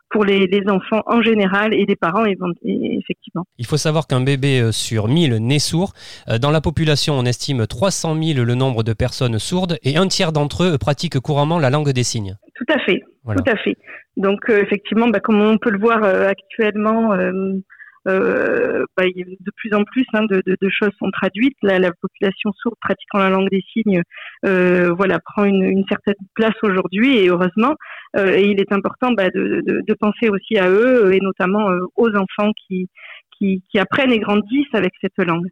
pour 0.10 0.26
les, 0.26 0.48
les, 0.48 0.64
enfants 0.70 1.02
en 1.06 1.22
général 1.22 1.74
et 1.74 1.86
les 1.86 1.96
parents 1.96 2.26
effectivement. 2.26 3.46
Il 3.58 3.66
faut 3.66 3.78
savoir 3.78 4.08
qu'un 4.08 4.22
bébé 4.22 4.72
sur 4.72 5.08
1000 5.08 5.38
naît 5.38 5.60
sourd. 5.60 5.94
Dans 6.42 6.52
la 6.52 6.62
population, 6.62 7.14
on 7.14 7.24
estime 7.24 7.66
300 7.68 8.22
000 8.22 8.46
le 8.46 8.56
nombre 8.56 8.84
de 8.84 8.94
personnes 8.94 9.40
sourdes 9.40 9.78
et 9.84 9.98
un 9.98 10.08
tiers 10.08 10.32
d'entre 10.32 10.64
eux 10.64 10.78
pratiquent 10.78 11.20
couramment 11.20 11.58
la 11.60 11.70
langue 11.70 11.92
des 11.92 12.04
signes. 12.04 12.36
Tout 12.56 12.74
à 12.74 12.80
fait, 12.80 13.02
tout 13.26 13.52
à 13.52 13.56
fait. 13.58 13.76
Donc 14.18 14.50
effectivement, 14.50 15.08
bah, 15.08 15.20
comme 15.22 15.42
on 15.42 15.58
peut 15.58 15.72
le 15.72 15.80
voir 15.80 16.04
actuellement 16.04 17.14
euh, 18.08 18.86
bah, 18.98 19.04
de 19.06 19.52
plus 19.56 19.74
en 19.74 19.84
plus 19.84 20.06
hein, 20.14 20.26
de, 20.30 20.70
choses 20.70 20.92
sont 21.00 21.12
traduites. 21.12 21.58
La, 21.62 21.80
la, 21.80 21.92
population 22.02 22.52
sourde 22.54 22.76
pratiquant 22.82 23.20
la 23.20 23.30
langue 23.30 23.50
des 23.50 23.64
signes, 23.74 24.02
euh, 24.46 24.94
voilà, 24.94 25.20
prend 25.20 25.44
une, 25.44 25.84
certaine 25.90 26.16
place 26.36 26.56
aujourd'hui 26.64 27.18
et 27.18 27.28
heureusement. 27.28 27.76
Euh, 28.16 28.36
et 28.36 28.50
il 28.50 28.60
est 28.60 28.72
important 28.72 29.12
bah, 29.12 29.30
de, 29.30 29.94
penser 30.00 30.30
aussi 30.30 30.58
à 30.58 30.70
eux 30.70 31.14
et 31.14 31.20
notamment 31.20 31.68
aux 31.98 32.10
enfants 32.16 32.52
qui, 32.68 32.90
apprennent 33.78 34.12
et 34.12 34.20
grandissent 34.20 34.74
avec 34.74 34.94
cette 35.02 35.18
langue. 35.18 35.48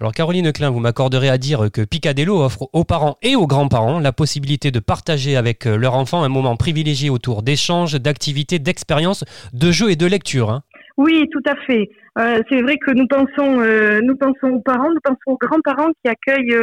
Alors 0.00 0.12
Caroline 0.12 0.50
Klein, 0.50 0.70
vous 0.70 0.80
m'accorderez 0.80 1.28
à 1.28 1.36
dire 1.36 1.70
que 1.70 1.82
Picadillo 1.82 2.42
offre 2.42 2.70
aux 2.72 2.84
parents 2.84 3.18
et 3.20 3.36
aux 3.36 3.46
grands-parents 3.46 4.00
la 4.00 4.12
possibilité 4.12 4.70
de 4.70 4.80
partager 4.80 5.36
avec 5.36 5.66
leur 5.66 5.94
enfant 5.94 6.22
un 6.22 6.28
moment 6.28 6.56
privilégié 6.56 7.10
autour 7.10 7.42
d'échanges, 7.42 7.94
d'activités, 7.94 8.58
d'expériences, 8.58 9.24
de 9.52 9.70
jeux 9.70 9.90
et 9.90 9.96
de 9.96 10.06
lecture. 10.06 10.50
Hein. 10.50 10.62
Oui, 10.98 11.28
tout 11.30 11.42
à 11.46 11.54
fait. 11.54 11.88
Euh, 12.18 12.42
c'est 12.50 12.60
vrai 12.60 12.76
que 12.76 12.90
nous 12.90 13.06
pensons, 13.06 13.60
euh, 13.60 14.00
nous 14.02 14.16
pensons 14.16 14.48
aux 14.48 14.60
parents, 14.60 14.90
nous 14.90 15.00
pensons 15.00 15.16
aux 15.28 15.38
grands-parents 15.38 15.92
qui 16.02 16.10
accueillent 16.10 16.56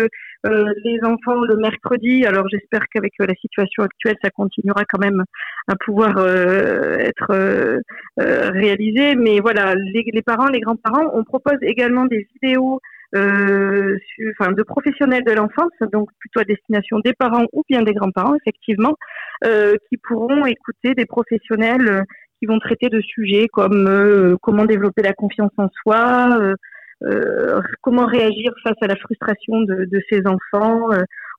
euh, 0.45 0.73
les 0.83 0.99
enfants 1.05 1.39
le 1.39 1.55
mercredi. 1.55 2.25
Alors 2.25 2.45
j'espère 2.49 2.81
qu'avec 2.93 3.13
la 3.17 3.33
situation 3.35 3.83
actuelle, 3.83 4.17
ça 4.21 4.29
continuera 4.31 4.83
quand 4.83 4.99
même 4.99 5.23
à 5.69 5.75
pouvoir 5.77 6.19
être 6.19 7.79
réalisé. 8.17 9.15
Mais 9.15 9.39
voilà, 9.39 9.73
les, 9.73 10.21
parents, 10.21 10.47
les 10.47 10.59
grands-parents, 10.59 11.11
on 11.13 11.23
propose 11.23 11.57
également 11.61 12.05
des 12.05 12.27
vidéos 12.33 12.81
euh, 13.15 13.97
enfin, 14.37 14.51
de 14.51 14.63
professionnels 14.63 15.23
de 15.23 15.31
l'enfance, 15.31 15.71
donc 15.93 16.09
plutôt 16.19 16.41
à 16.41 16.43
destination 16.43 16.99
des 16.99 17.13
parents 17.13 17.45
ou 17.53 17.63
bien 17.69 17.83
des 17.83 17.93
grands-parents, 17.93 18.35
effectivement, 18.35 18.97
qui 19.41 19.97
pourront 19.97 20.45
écouter 20.45 20.93
des 20.93 21.05
professionnels 21.05 22.03
qui 22.39 22.45
vont 22.45 22.59
traiter 22.59 22.89
de 22.89 23.01
sujets 23.01 23.47
comme 23.51 23.87
euh, 23.87 24.35
comment 24.41 24.65
développer 24.65 25.01
la 25.01 25.13
confiance 25.13 25.51
en 25.57 25.69
soi, 25.81 26.37
euh, 26.39 26.55
euh, 27.03 27.61
comment 27.81 28.05
réagir 28.05 28.53
face 28.63 28.77
à 28.81 28.87
la 28.87 28.95
frustration 28.95 29.61
de, 29.61 29.85
de 29.85 30.01
ses 30.09 30.21
enfants, 30.25 30.89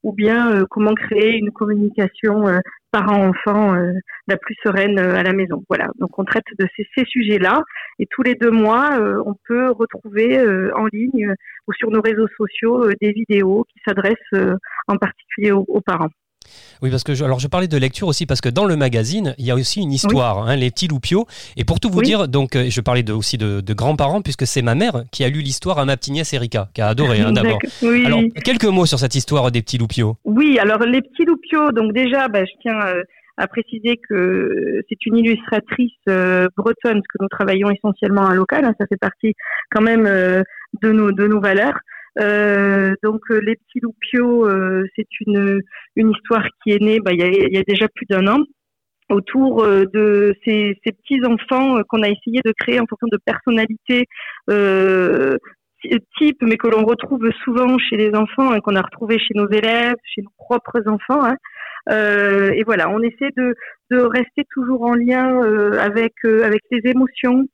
ou 0.02 0.12
bien 0.12 0.64
comment 0.70 0.94
créer 0.94 1.36
une 1.36 1.50
communication 1.50 2.44
parent-enfant 2.92 3.74
la 4.28 4.36
plus 4.36 4.54
sereine 4.62 4.98
à 4.98 5.22
la 5.22 5.32
maison. 5.32 5.64
Voilà, 5.68 5.88
donc 5.98 6.18
on 6.18 6.24
traite 6.24 6.44
de 6.58 6.66
ces, 6.76 6.86
ces 6.94 7.04
sujets-là 7.06 7.62
et 7.98 8.06
tous 8.06 8.22
les 8.22 8.34
deux 8.34 8.50
mois, 8.50 9.00
on 9.24 9.34
peut 9.48 9.70
retrouver 9.70 10.38
en 10.74 10.86
ligne 10.92 11.34
ou 11.66 11.72
sur 11.72 11.90
nos 11.90 12.02
réseaux 12.02 12.28
sociaux 12.36 12.88
des 13.00 13.12
vidéos 13.12 13.64
qui 13.72 13.80
s'adressent 13.84 14.58
en 14.86 14.96
particulier 14.98 15.52
aux 15.52 15.80
parents. 15.80 16.10
Oui, 16.82 16.90
parce 16.90 17.04
que 17.04 17.14
je, 17.14 17.24
alors 17.24 17.38
je 17.38 17.48
parlais 17.48 17.68
de 17.68 17.76
lecture 17.76 18.08
aussi 18.08 18.26
parce 18.26 18.40
que 18.40 18.48
dans 18.48 18.64
le 18.64 18.76
magazine, 18.76 19.34
il 19.38 19.46
y 19.46 19.50
a 19.50 19.54
aussi 19.54 19.80
une 19.80 19.92
histoire, 19.92 20.46
hein, 20.46 20.56
les 20.56 20.70
petits 20.70 20.88
loupiaux. 20.88 21.26
Et 21.56 21.64
pour 21.64 21.80
tout 21.80 21.88
vous 21.90 22.02
dire, 22.02 22.28
donc 22.28 22.56
euh, 22.56 22.66
je 22.68 22.80
parlais 22.80 23.02
de, 23.02 23.12
aussi 23.12 23.38
de, 23.38 23.62
grands-parents 23.72 24.22
puisque 24.22 24.46
c'est 24.46 24.62
ma 24.62 24.74
mère 24.74 25.04
qui 25.10 25.24
a 25.24 25.28
lu 25.28 25.40
l'histoire 25.40 25.78
à 25.78 25.84
ma 25.84 25.96
petite 25.96 26.14
nièce 26.14 26.32
Erika, 26.32 26.68
qui 26.74 26.80
a 26.80 26.88
adoré 26.88 27.20
hein, 27.20 27.32
d'abord. 27.32 27.58
Alors 28.04 28.20
quelques 28.44 28.64
mots 28.64 28.86
sur 28.86 28.98
cette 28.98 29.14
histoire 29.14 29.50
des 29.50 29.62
petits 29.62 29.78
loupiaux. 29.78 30.16
Oui, 30.24 30.58
alors 30.58 30.80
les 30.80 31.02
petits 31.02 31.24
loupiaux, 31.24 31.72
donc 31.72 31.92
déjà, 31.92 32.28
bah, 32.28 32.44
je 32.44 32.52
tiens 32.62 32.80
euh, 32.86 33.02
à 33.36 33.46
préciser 33.46 33.98
que 34.08 34.82
c'est 34.88 35.04
une 35.06 35.18
illustratrice 35.18 35.92
euh, 36.08 36.48
bretonne, 36.56 37.00
parce 37.00 37.06
que 37.06 37.22
nous 37.22 37.28
travaillons 37.28 37.70
essentiellement 37.70 38.26
à 38.26 38.34
local, 38.34 38.64
hein, 38.64 38.74
ça 38.78 38.86
fait 38.86 38.98
partie 38.98 39.34
quand 39.70 39.82
même 39.82 40.04
de 40.82 40.92
nos 40.92 41.12
de 41.12 41.26
nos 41.26 41.40
valeurs. 41.40 41.78
Euh, 42.18 42.94
donc 43.02 43.20
euh, 43.30 43.40
les 43.40 43.56
petits 43.56 43.80
loupiaux, 43.80 44.48
euh, 44.48 44.84
c'est 44.96 45.06
une, 45.26 45.60
une 45.96 46.10
histoire 46.10 46.46
qui 46.62 46.72
est 46.72 46.80
née 46.80 46.98
bah, 47.00 47.12
il, 47.12 47.20
y 47.20 47.22
a, 47.22 47.28
y 47.28 47.58
a 47.58 47.62
déjà 47.62 47.88
plus 47.94 48.06
d'un 48.06 48.26
an 48.26 48.38
autour 49.08 49.64
de 49.64 50.34
ces, 50.44 50.76
ces 50.84 50.92
petits 50.92 51.24
enfants 51.24 51.76
qu'on 51.88 52.02
a 52.02 52.08
essayé 52.08 52.40
de 52.44 52.52
créer 52.58 52.80
en 52.80 52.86
fonction 52.86 53.06
de 53.06 53.18
personnalités 53.24 54.06
euh, 54.50 55.36
type, 56.18 56.38
mais 56.42 56.56
que 56.56 56.68
l'on 56.68 56.84
retrouve 56.84 57.30
souvent 57.44 57.78
chez 57.78 57.96
les 57.96 58.14
enfants, 58.14 58.50
hein, 58.50 58.60
qu'on 58.60 58.74
a 58.74 58.82
retrouvé 58.82 59.18
chez 59.18 59.34
nos 59.34 59.48
élèves, 59.48 59.94
chez 60.04 60.22
nos 60.22 60.32
propres 60.36 60.82
enfants. 60.88 61.24
Hein. 61.24 61.36
Euh, 61.90 62.50
et 62.52 62.64
voilà, 62.64 62.90
on 62.90 63.00
essaie 63.00 63.30
de, 63.36 63.54
de 63.90 64.00
rester 64.00 64.42
toujours 64.52 64.82
en 64.82 64.94
lien 64.94 65.40
euh, 65.44 65.78
avec 65.78 66.14
avec 66.24 66.62
les 66.72 66.90
émotions, 66.90 67.44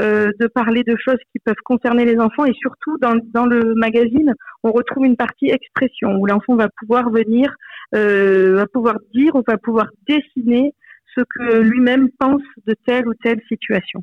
euh, 0.00 0.30
de 0.40 0.46
parler 0.46 0.84
de 0.84 0.96
choses 0.96 1.18
qui 1.32 1.38
peuvent 1.38 1.54
concerner 1.64 2.04
les 2.04 2.18
enfants 2.18 2.46
et 2.46 2.54
surtout 2.54 2.96
dans, 2.98 3.14
dans 3.34 3.44
le 3.44 3.74
magazine, 3.74 4.32
on 4.62 4.72
retrouve 4.72 5.04
une 5.04 5.16
partie 5.16 5.50
expression 5.50 6.16
où 6.16 6.26
l'enfant 6.26 6.56
va 6.56 6.68
pouvoir 6.80 7.10
venir, 7.10 7.54
euh, 7.94 8.54
va 8.54 8.66
pouvoir 8.66 8.96
dire 9.14 9.34
ou 9.34 9.42
va 9.46 9.58
pouvoir 9.58 9.88
dessiner 10.08 10.74
ce 11.14 11.20
que 11.22 11.60
lui-même 11.60 12.08
pense 12.18 12.40
de 12.66 12.74
telle 12.86 13.06
ou 13.06 13.12
telle 13.22 13.40
situation. 13.48 14.02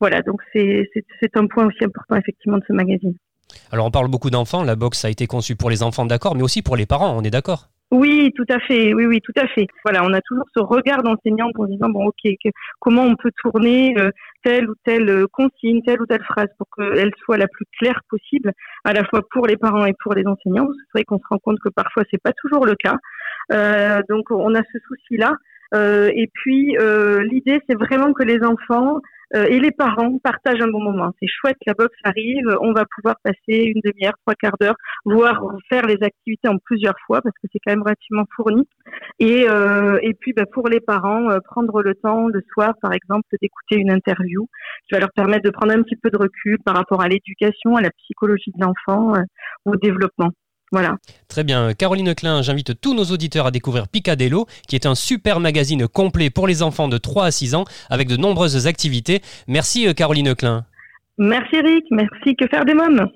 Voilà, 0.00 0.22
donc 0.22 0.40
c'est 0.52 0.86
un 1.34 1.46
point 1.46 1.66
aussi 1.66 1.84
important 1.84 2.16
effectivement 2.16 2.58
de 2.58 2.64
ce 2.68 2.72
magazine. 2.72 3.14
Alors 3.72 3.86
on 3.86 3.90
parle 3.90 4.08
beaucoup 4.08 4.30
d'enfants, 4.30 4.62
la 4.62 4.76
boxe 4.76 5.04
a 5.04 5.10
été 5.10 5.26
conçue 5.26 5.56
pour 5.56 5.70
les 5.70 5.82
enfants, 5.82 6.06
d'accord, 6.06 6.36
mais 6.36 6.42
aussi 6.42 6.62
pour 6.62 6.76
les 6.76 6.86
parents, 6.86 7.16
on 7.16 7.22
est 7.22 7.30
d'accord? 7.30 7.70
Oui, 7.90 8.32
tout 8.34 8.46
à 8.48 8.58
fait. 8.60 8.92
Oui, 8.94 9.06
oui, 9.06 9.20
tout 9.20 9.32
à 9.36 9.46
fait. 9.46 9.66
Voilà, 9.84 10.02
on 10.04 10.12
a 10.12 10.20
toujours 10.22 10.46
ce 10.54 10.60
regard 10.60 11.02
d'enseignant 11.02 11.50
en 11.56 11.64
disant 11.66 11.88
bon, 11.90 12.06
ok, 12.06 12.32
comment 12.80 13.04
on 13.04 13.14
peut 13.14 13.30
tourner 13.42 13.94
euh, 13.98 14.10
telle 14.42 14.68
ou 14.68 14.74
telle 14.84 15.08
euh, 15.08 15.26
consigne, 15.30 15.82
telle 15.82 16.00
ou 16.00 16.06
telle 16.06 16.24
phrase 16.24 16.48
pour 16.58 16.66
qu'elle 16.76 17.12
soit 17.24 17.36
la 17.36 17.46
plus 17.46 17.66
claire 17.78 18.00
possible, 18.08 18.52
à 18.84 18.92
la 18.92 19.04
fois 19.04 19.20
pour 19.30 19.46
les 19.46 19.56
parents 19.56 19.86
et 19.86 19.94
pour 20.02 20.14
les 20.14 20.26
enseignants. 20.26 20.66
C'est 20.66 20.98
vrai 20.98 21.04
qu'on 21.04 21.18
se 21.18 21.26
rend 21.28 21.38
compte 21.38 21.60
que 21.60 21.68
parfois 21.68 22.02
c'est 22.10 22.20
pas 22.20 22.32
toujours 22.32 22.66
le 22.66 22.74
cas. 22.74 22.96
Euh, 23.52 24.00
donc 24.08 24.30
on 24.30 24.54
a 24.54 24.62
ce 24.72 24.78
souci-là. 24.88 25.30
Euh, 25.30 25.53
et 25.74 26.28
puis 26.32 26.76
euh, 26.78 27.22
l'idée, 27.24 27.60
c'est 27.68 27.78
vraiment 27.78 28.12
que 28.12 28.22
les 28.22 28.42
enfants 28.44 29.00
euh, 29.34 29.46
et 29.46 29.58
les 29.58 29.70
parents 29.72 30.18
partagent 30.22 30.60
un 30.60 30.70
bon 30.70 30.82
moment. 30.82 31.12
C'est 31.20 31.26
chouette, 31.26 31.56
la 31.66 31.74
boxe 31.74 31.96
arrive, 32.04 32.46
on 32.60 32.72
va 32.72 32.84
pouvoir 32.94 33.16
passer 33.22 33.64
une 33.64 33.80
demi-heure, 33.84 34.14
trois 34.24 34.34
quarts 34.34 34.56
d'heure, 34.60 34.76
voire 35.04 35.40
faire 35.68 35.86
les 35.86 35.98
activités 36.02 36.48
en 36.48 36.58
plusieurs 36.58 36.94
fois 37.06 37.20
parce 37.20 37.34
que 37.42 37.48
c'est 37.52 37.58
quand 37.64 37.72
même 37.72 37.82
relativement 37.82 38.24
fourni. 38.36 38.68
Et, 39.18 39.48
euh, 39.48 39.98
et 40.02 40.14
puis 40.14 40.32
bah, 40.34 40.44
pour 40.52 40.68
les 40.68 40.80
parents, 40.80 41.30
euh, 41.30 41.38
prendre 41.40 41.82
le 41.82 41.94
temps 41.94 42.28
le 42.28 42.42
soir, 42.52 42.74
par 42.80 42.92
exemple, 42.92 43.26
d'écouter 43.40 43.76
une 43.76 43.90
interview 43.90 44.46
qui 44.86 44.94
va 44.94 45.00
leur 45.00 45.12
permettre 45.12 45.44
de 45.44 45.50
prendre 45.50 45.72
un 45.72 45.82
petit 45.82 45.96
peu 45.96 46.10
de 46.10 46.18
recul 46.18 46.58
par 46.64 46.76
rapport 46.76 47.02
à 47.02 47.08
l'éducation, 47.08 47.76
à 47.76 47.80
la 47.80 47.90
psychologie 47.90 48.52
de 48.56 48.64
l'enfant, 48.64 49.14
au 49.64 49.76
développement. 49.76 50.30
Voilà. 50.74 50.96
Très 51.28 51.44
bien. 51.44 51.72
Caroline 51.72 52.16
Klein, 52.16 52.42
j'invite 52.42 52.80
tous 52.80 52.94
nos 52.94 53.04
auditeurs 53.04 53.46
à 53.46 53.52
découvrir 53.52 53.86
Picadello, 53.86 54.46
qui 54.66 54.74
est 54.74 54.86
un 54.86 54.96
super 54.96 55.38
magazine 55.38 55.86
complet 55.86 56.30
pour 56.30 56.48
les 56.48 56.64
enfants 56.64 56.88
de 56.88 56.98
3 56.98 57.26
à 57.26 57.30
6 57.30 57.54
ans, 57.54 57.64
avec 57.90 58.08
de 58.08 58.16
nombreuses 58.16 58.66
activités. 58.66 59.22
Merci 59.46 59.86
euh, 59.86 59.92
Caroline 59.92 60.34
Klein. 60.34 60.64
Merci 61.16 61.54
Eric, 61.54 61.84
merci 61.92 62.34
que 62.34 62.48
faire 62.48 62.64
des 62.64 62.74
mômes? 62.74 63.08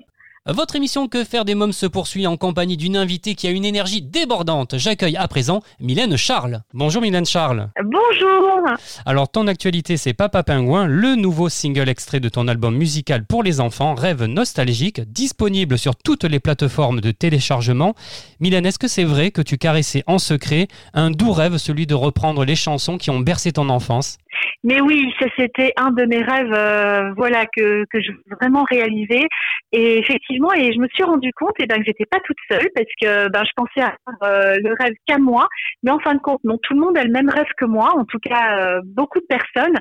Votre 0.45 0.77
émission 0.77 1.09
Que 1.09 1.25
faire 1.25 1.43
des 1.43 1.53
mômes 1.53 1.73
se 1.73 1.85
poursuit 1.85 2.25
en 2.25 2.37
compagnie 2.37 2.77
d'une 2.77 2.95
invitée 2.95 3.35
qui 3.35 3.45
a 3.47 3.51
une 3.51 3.65
énergie 3.65 4.01
débordante. 4.01 4.77
J'accueille 4.77 5.17
à 5.17 5.27
présent 5.27 5.61
Mylène 5.81 6.15
Charles. 6.15 6.61
Bonjour 6.73 7.01
Mylène 7.01 7.25
Charles. 7.25 7.69
Bonjour. 7.83 8.61
Alors 9.05 9.29
ton 9.29 9.47
actualité 9.47 9.97
c'est 9.97 10.13
Papa 10.13 10.43
Pingouin, 10.43 10.85
le 10.85 11.15
nouveau 11.15 11.49
single 11.49 11.89
extrait 11.89 12.21
de 12.21 12.29
ton 12.29 12.47
album 12.47 12.75
musical 12.75 13.25
pour 13.25 13.43
les 13.43 13.59
enfants, 13.59 13.95
Rêve 13.95 14.23
nostalgique, 14.23 15.01
disponible 15.11 15.77
sur 15.77 15.97
toutes 15.97 16.23
les 16.23 16.39
plateformes 16.39 17.01
de 17.01 17.11
téléchargement. 17.11 17.93
Mylène, 18.39 18.65
est-ce 18.65 18.79
que 18.79 18.87
c'est 18.87 19.03
vrai 19.03 19.31
que 19.31 19.41
tu 19.41 19.57
caressais 19.57 20.03
en 20.07 20.19
secret 20.19 20.69
un 20.93 21.11
doux 21.11 21.33
rêve, 21.33 21.57
celui 21.57 21.85
de 21.85 21.95
reprendre 21.95 22.45
les 22.45 22.55
chansons 22.55 22.97
qui 22.97 23.09
ont 23.09 23.19
bercé 23.19 23.51
ton 23.51 23.67
enfance? 23.67 24.17
Mais 24.63 24.81
oui, 24.81 25.13
ça 25.19 25.27
c'était 25.37 25.73
un 25.77 25.91
de 25.91 26.05
mes 26.05 26.21
rêves, 26.21 26.53
euh, 26.53 27.13
voilà 27.15 27.45
que 27.45 27.85
que 27.91 28.01
je 28.01 28.11
veux 28.11 28.35
vraiment 28.39 28.63
réaliser. 28.63 29.27
Et 29.71 29.99
effectivement, 29.99 30.51
et 30.53 30.73
je 30.73 30.79
me 30.79 30.87
suis 30.89 31.03
rendu 31.03 31.31
compte, 31.33 31.53
et 31.59 31.63
eh 31.63 31.67
ben 31.67 31.77
que 31.77 31.85
j'étais 31.85 32.05
pas 32.05 32.19
toute 32.25 32.37
seule 32.51 32.67
parce 32.75 32.87
que 33.01 33.29
ben 33.29 33.43
je 33.45 33.51
pensais 33.55 33.81
à 33.81 33.95
euh, 34.23 34.57
le 34.63 34.73
rêve 34.79 34.93
qu'à 35.05 35.17
moi, 35.17 35.47
mais 35.83 35.91
en 35.91 35.99
fin 35.99 36.15
de 36.15 36.19
compte, 36.19 36.43
non, 36.43 36.57
tout 36.61 36.73
le 36.73 36.81
monde 36.81 36.97
a 36.97 37.03
le 37.03 37.11
même 37.11 37.29
rêve 37.29 37.51
que 37.57 37.65
moi. 37.65 37.93
En 37.95 38.05
tout 38.05 38.19
cas, 38.19 38.59
euh, 38.59 38.81
beaucoup 38.83 39.19
de 39.19 39.25
personnes. 39.25 39.77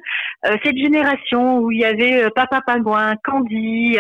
cette 0.62 0.76
génération 0.76 1.58
où 1.58 1.70
il 1.72 1.80
y 1.80 1.84
avait 1.84 2.30
Papa 2.34 2.60
Pingouin, 2.66 3.16
Candy, 3.24 3.98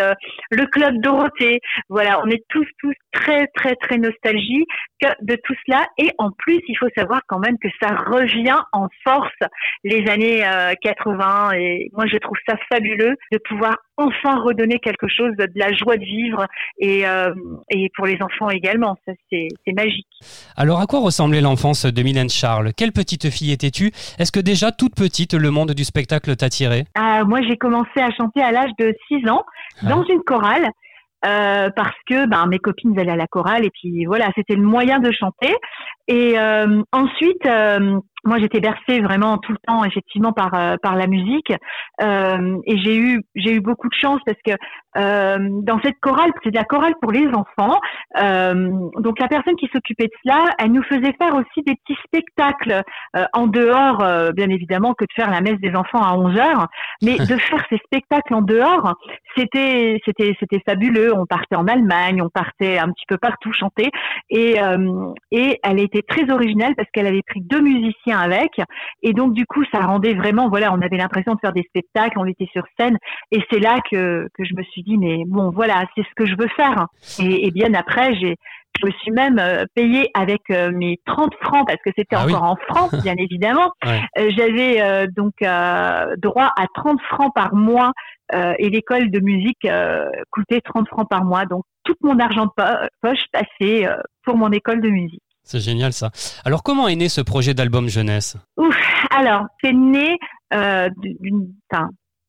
le 0.50 0.66
club 0.66 1.00
Dorothée. 1.00 1.60
Voilà, 1.88 2.20
on 2.24 2.28
est 2.28 2.44
tous 2.48 2.66
tous 2.78 2.94
très 3.12 3.46
très 3.48 3.74
très 3.76 3.98
nostalgiques 3.98 4.68
de 5.22 5.36
tout 5.44 5.54
cela. 5.66 5.86
Et 5.98 6.10
en 6.18 6.30
plus, 6.30 6.60
il 6.68 6.76
faut 6.76 6.88
savoir 6.96 7.20
quand 7.26 7.38
même 7.38 7.58
que 7.58 7.68
ça 7.80 7.94
revient 7.94 8.60
en 8.72 8.88
force 9.04 9.38
les 9.84 10.08
années 10.08 10.44
80 10.82 11.52
et 11.52 11.90
moi 11.92 12.06
je 12.06 12.16
trouve 12.18 12.36
ça 12.48 12.56
fabuleux 12.70 13.16
de 13.32 13.38
pouvoir 13.48 13.76
enfin 13.96 14.40
redonner 14.40 14.78
quelque 14.78 15.08
chose 15.08 15.32
de, 15.36 15.48
la 15.56 15.72
joie 15.72 15.96
de 15.96 16.04
vivre 16.04 16.46
et, 16.78 17.06
euh, 17.06 17.34
et 17.70 17.90
pour 17.96 18.06
les 18.06 18.18
enfants 18.22 18.50
également. 18.50 18.96
Ça 19.06 19.12
c'est 19.30 19.72
magique. 19.72 20.06
Alors 20.56 20.80
à 20.80 20.86
quoi 20.86 21.00
ressemblait 21.00 21.40
l'enfance 21.40 21.84
de 21.84 22.02
Mylène 22.02 22.30
Charles? 22.30 22.72
Quelle 22.76 22.92
petite 22.92 23.30
fille 23.30 23.52
étais-tu? 23.52 23.86
Est-ce 24.18 24.32
que 24.32 24.40
déjà 24.40 24.72
toute 24.72 24.94
petite 24.94 25.34
le 25.34 25.50
monde 25.50 25.72
du 25.72 25.84
spectacle 25.84 26.34
t'attirait 26.36 26.84
ah, 26.94 27.24
Moi 27.24 27.40
j'ai 27.48 27.56
commencé 27.56 28.00
à 28.00 28.10
chanter 28.10 28.42
à 28.42 28.52
l'âge 28.52 28.70
de 28.78 28.94
6 29.08 29.28
ans 29.28 29.44
dans 29.82 30.04
une 30.04 30.22
chorale. 30.22 30.68
Euh, 31.26 31.68
parce 31.74 31.96
que 32.08 32.28
ben, 32.28 32.46
mes 32.46 32.60
copines 32.60 32.96
allaient 32.96 33.10
à 33.10 33.16
la 33.16 33.26
chorale 33.26 33.64
et 33.64 33.70
puis 33.70 34.04
voilà 34.04 34.28
c'était 34.36 34.54
le 34.54 34.62
moyen 34.62 35.00
de 35.00 35.10
chanter 35.10 35.52
et 36.06 36.38
euh, 36.38 36.80
ensuite 36.92 37.44
moi 38.24 38.38
j'étais 38.38 38.60
bercée 38.60 39.00
vraiment 39.00 39.38
tout 39.38 39.52
le 39.52 39.58
temps 39.66 39.84
effectivement 39.84 40.32
par 40.32 40.54
euh, 40.54 40.76
par 40.82 40.96
la 40.96 41.06
musique. 41.06 41.52
Euh, 42.02 42.58
et 42.66 42.78
j'ai 42.78 42.96
eu 42.96 43.22
j'ai 43.34 43.54
eu 43.54 43.60
beaucoup 43.60 43.88
de 43.88 43.94
chance 43.94 44.20
parce 44.26 44.38
que 44.44 44.52
euh, 44.96 45.38
dans 45.62 45.80
cette 45.82 45.98
chorale 46.00 46.30
c'est 46.42 46.50
de 46.50 46.56
la 46.56 46.64
chorale 46.64 46.94
pour 47.00 47.12
les 47.12 47.26
enfants. 47.28 47.78
Euh, 48.20 48.70
donc 48.98 49.18
la 49.20 49.28
personne 49.28 49.56
qui 49.56 49.68
s'occupait 49.72 50.06
de 50.06 50.12
cela 50.24 50.44
elle 50.58 50.72
nous 50.72 50.82
faisait 50.82 51.14
faire 51.20 51.34
aussi 51.34 51.62
des 51.64 51.74
petits 51.74 51.98
spectacles 52.04 52.82
euh, 53.16 53.24
en 53.32 53.46
dehors 53.46 53.98
bien 54.34 54.48
évidemment 54.50 54.94
que 54.94 55.04
de 55.04 55.12
faire 55.14 55.30
la 55.30 55.40
messe 55.40 55.60
des 55.60 55.74
enfants 55.74 56.02
à 56.02 56.14
11 56.14 56.38
heures. 56.38 56.66
Mais 57.02 57.16
de 57.18 57.36
faire 57.36 57.64
ces 57.70 57.78
spectacles 57.84 58.34
en 58.34 58.42
dehors 58.42 58.94
c'était 59.36 60.00
c'était 60.04 60.34
c'était 60.40 60.62
fabuleux. 60.66 61.12
On 61.16 61.26
partait 61.26 61.56
en 61.56 61.66
Allemagne 61.66 62.20
on 62.22 62.30
partait 62.30 62.78
un 62.78 62.90
petit 62.90 63.06
peu 63.06 63.18
partout 63.18 63.52
chanter. 63.52 63.90
Et 64.30 64.56
et 65.30 65.60
elle 65.62 65.80
était 65.80 66.02
très 66.02 66.30
originale 66.30 66.74
parce 66.76 66.88
qu'elle 66.92 67.06
avait 67.06 67.22
pris 67.22 67.40
deux 67.40 67.60
musiciens 67.60 68.17
avec. 68.18 68.60
Et 69.02 69.12
donc, 69.12 69.32
du 69.32 69.46
coup, 69.46 69.64
ça 69.72 69.80
rendait 69.80 70.14
vraiment, 70.14 70.48
voilà, 70.48 70.72
on 70.72 70.80
avait 70.80 70.96
l'impression 70.96 71.34
de 71.34 71.40
faire 71.40 71.52
des 71.52 71.62
spectacles, 71.62 72.18
on 72.18 72.26
était 72.26 72.48
sur 72.52 72.64
scène. 72.78 72.98
Et 73.32 73.42
c'est 73.50 73.60
là 73.60 73.78
que, 73.90 74.28
que 74.34 74.44
je 74.44 74.54
me 74.54 74.62
suis 74.64 74.82
dit, 74.82 74.98
mais 74.98 75.24
bon, 75.26 75.50
voilà, 75.50 75.84
c'est 75.94 76.02
ce 76.02 76.14
que 76.16 76.26
je 76.26 76.34
veux 76.38 76.48
faire. 76.56 76.86
Et, 77.20 77.50
bien 77.50 77.74
après, 77.74 78.14
j'ai, 78.16 78.36
je 78.80 78.86
me 78.86 78.92
suis 78.92 79.10
même 79.10 79.38
euh, 79.38 79.64
payée 79.74 80.08
avec 80.14 80.42
euh, 80.50 80.70
mes 80.72 80.98
30 81.06 81.34
francs 81.42 81.66
parce 81.66 81.80
que 81.84 81.90
c'était 81.96 82.16
ah 82.16 82.24
encore 82.24 82.42
en 82.44 82.56
France, 82.68 82.94
bien 83.02 83.14
évidemment. 83.18 83.72
Euh, 83.86 84.30
j'avais 84.36 85.06
donc 85.08 85.34
droit 85.40 86.52
à 86.56 86.66
30 86.74 87.00
francs 87.02 87.32
par 87.34 87.54
mois 87.54 87.92
et 88.32 88.68
l'école 88.68 89.10
de 89.10 89.20
musique 89.20 89.66
coûtait 90.30 90.60
30 90.60 90.88
francs 90.88 91.08
par 91.08 91.24
mois. 91.24 91.46
Donc 91.46 91.64
tout 91.84 91.96
mon 92.02 92.18
argent 92.18 92.46
de 92.46 92.88
poche 93.00 93.24
passait 93.32 93.88
pour 94.24 94.36
mon 94.36 94.50
école 94.50 94.80
de 94.80 94.90
musique. 94.90 95.22
C'est 95.48 95.60
génial 95.60 95.94
ça. 95.94 96.10
Alors 96.44 96.62
comment 96.62 96.88
est 96.88 96.94
né 96.94 97.08
ce 97.08 97.22
projet 97.22 97.54
d'album 97.54 97.88
jeunesse? 97.88 98.36
Ouf, 98.58 98.76
alors 99.10 99.46
c'est 99.64 99.72
né 99.72 100.18
euh, 100.52 100.90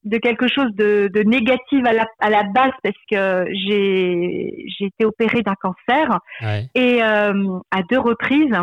de 0.05 0.17
quelque 0.19 0.47
chose 0.47 0.73
de, 0.75 1.11
négatif 1.25 1.85
à 1.85 1.91
la, 1.91 2.05
à 2.19 2.29
la, 2.29 2.43
base 2.43 2.71
parce 2.81 2.95
que 3.11 3.45
j'ai 3.67 4.85
été 4.85 5.03
opérée 5.03 5.41
d'un 5.41 5.55
cancer 5.61 6.19
et 6.73 7.03
euh, 7.03 7.59
à 7.71 7.81
deux 7.89 7.99
reprises. 7.99 8.55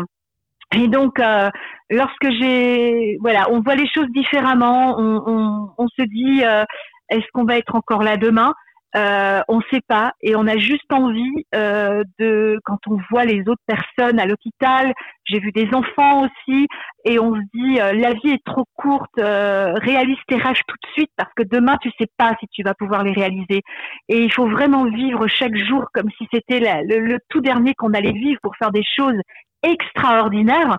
Et 0.75 0.87
donc, 0.87 1.19
euh, 1.19 1.49
lorsque 1.91 2.27
j'ai, 2.41 3.17
voilà, 3.21 3.51
on 3.51 3.61
voit 3.61 3.75
les 3.75 3.87
choses 3.93 4.09
différemment, 4.09 4.95
on, 4.97 5.69
on 5.77 5.87
se 5.87 6.01
dit, 6.01 6.41
est-ce 7.09 7.25
qu'on 7.31 7.45
va 7.45 7.59
être 7.59 7.75
encore 7.75 8.01
là 8.01 8.17
demain? 8.17 8.55
Euh, 8.97 9.41
on 9.47 9.57
ne 9.57 9.61
sait 9.71 9.81
pas 9.87 10.13
et 10.21 10.35
on 10.35 10.47
a 10.47 10.57
juste 10.57 10.91
envie 10.91 11.45
euh, 11.53 12.03
de 12.19 12.59
quand 12.63 12.79
on 12.87 12.97
voit 13.11 13.25
les 13.25 13.41
autres 13.47 13.61
personnes 13.67 14.19
à 14.19 14.25
l'hôpital 14.25 14.93
j'ai 15.25 15.39
vu 15.39 15.51
des 15.51 15.69
enfants 15.73 16.25
aussi 16.25 16.67
et 17.05 17.19
on 17.19 17.35
se 17.35 17.41
dit 17.53 17.79
euh, 17.79 17.93
la 17.93 18.13
vie 18.13 18.31
est 18.31 18.43
trop 18.43 18.65
courte 18.75 19.11
réalise 19.17 20.17
tes 20.27 20.37
rêves 20.37 20.61
tout 20.67 20.75
de 20.81 20.91
suite 20.93 21.11
parce 21.15 21.31
que 21.35 21.43
demain 21.43 21.77
tu 21.81 21.91
sais 21.99 22.07
pas 22.17 22.33
si 22.39 22.47
tu 22.51 22.63
vas 22.63 22.73
pouvoir 22.73 23.03
les 23.03 23.11
réaliser. 23.11 23.61
Et 24.09 24.23
il 24.23 24.31
faut 24.31 24.47
vraiment 24.49 24.85
vivre 24.85 25.27
chaque 25.27 25.55
jour 25.55 25.85
comme 25.93 26.09
si 26.17 26.27
c'était 26.33 26.59
le, 26.59 27.17
tout 27.29 27.41
dernier 27.41 27.73
qu'on 27.75 27.93
allait 27.93 28.11
vivre 28.11 28.39
pour 28.41 28.55
faire 28.55 28.71
des 28.71 28.83
choses 28.97 29.19
extraordinaires 29.71 30.77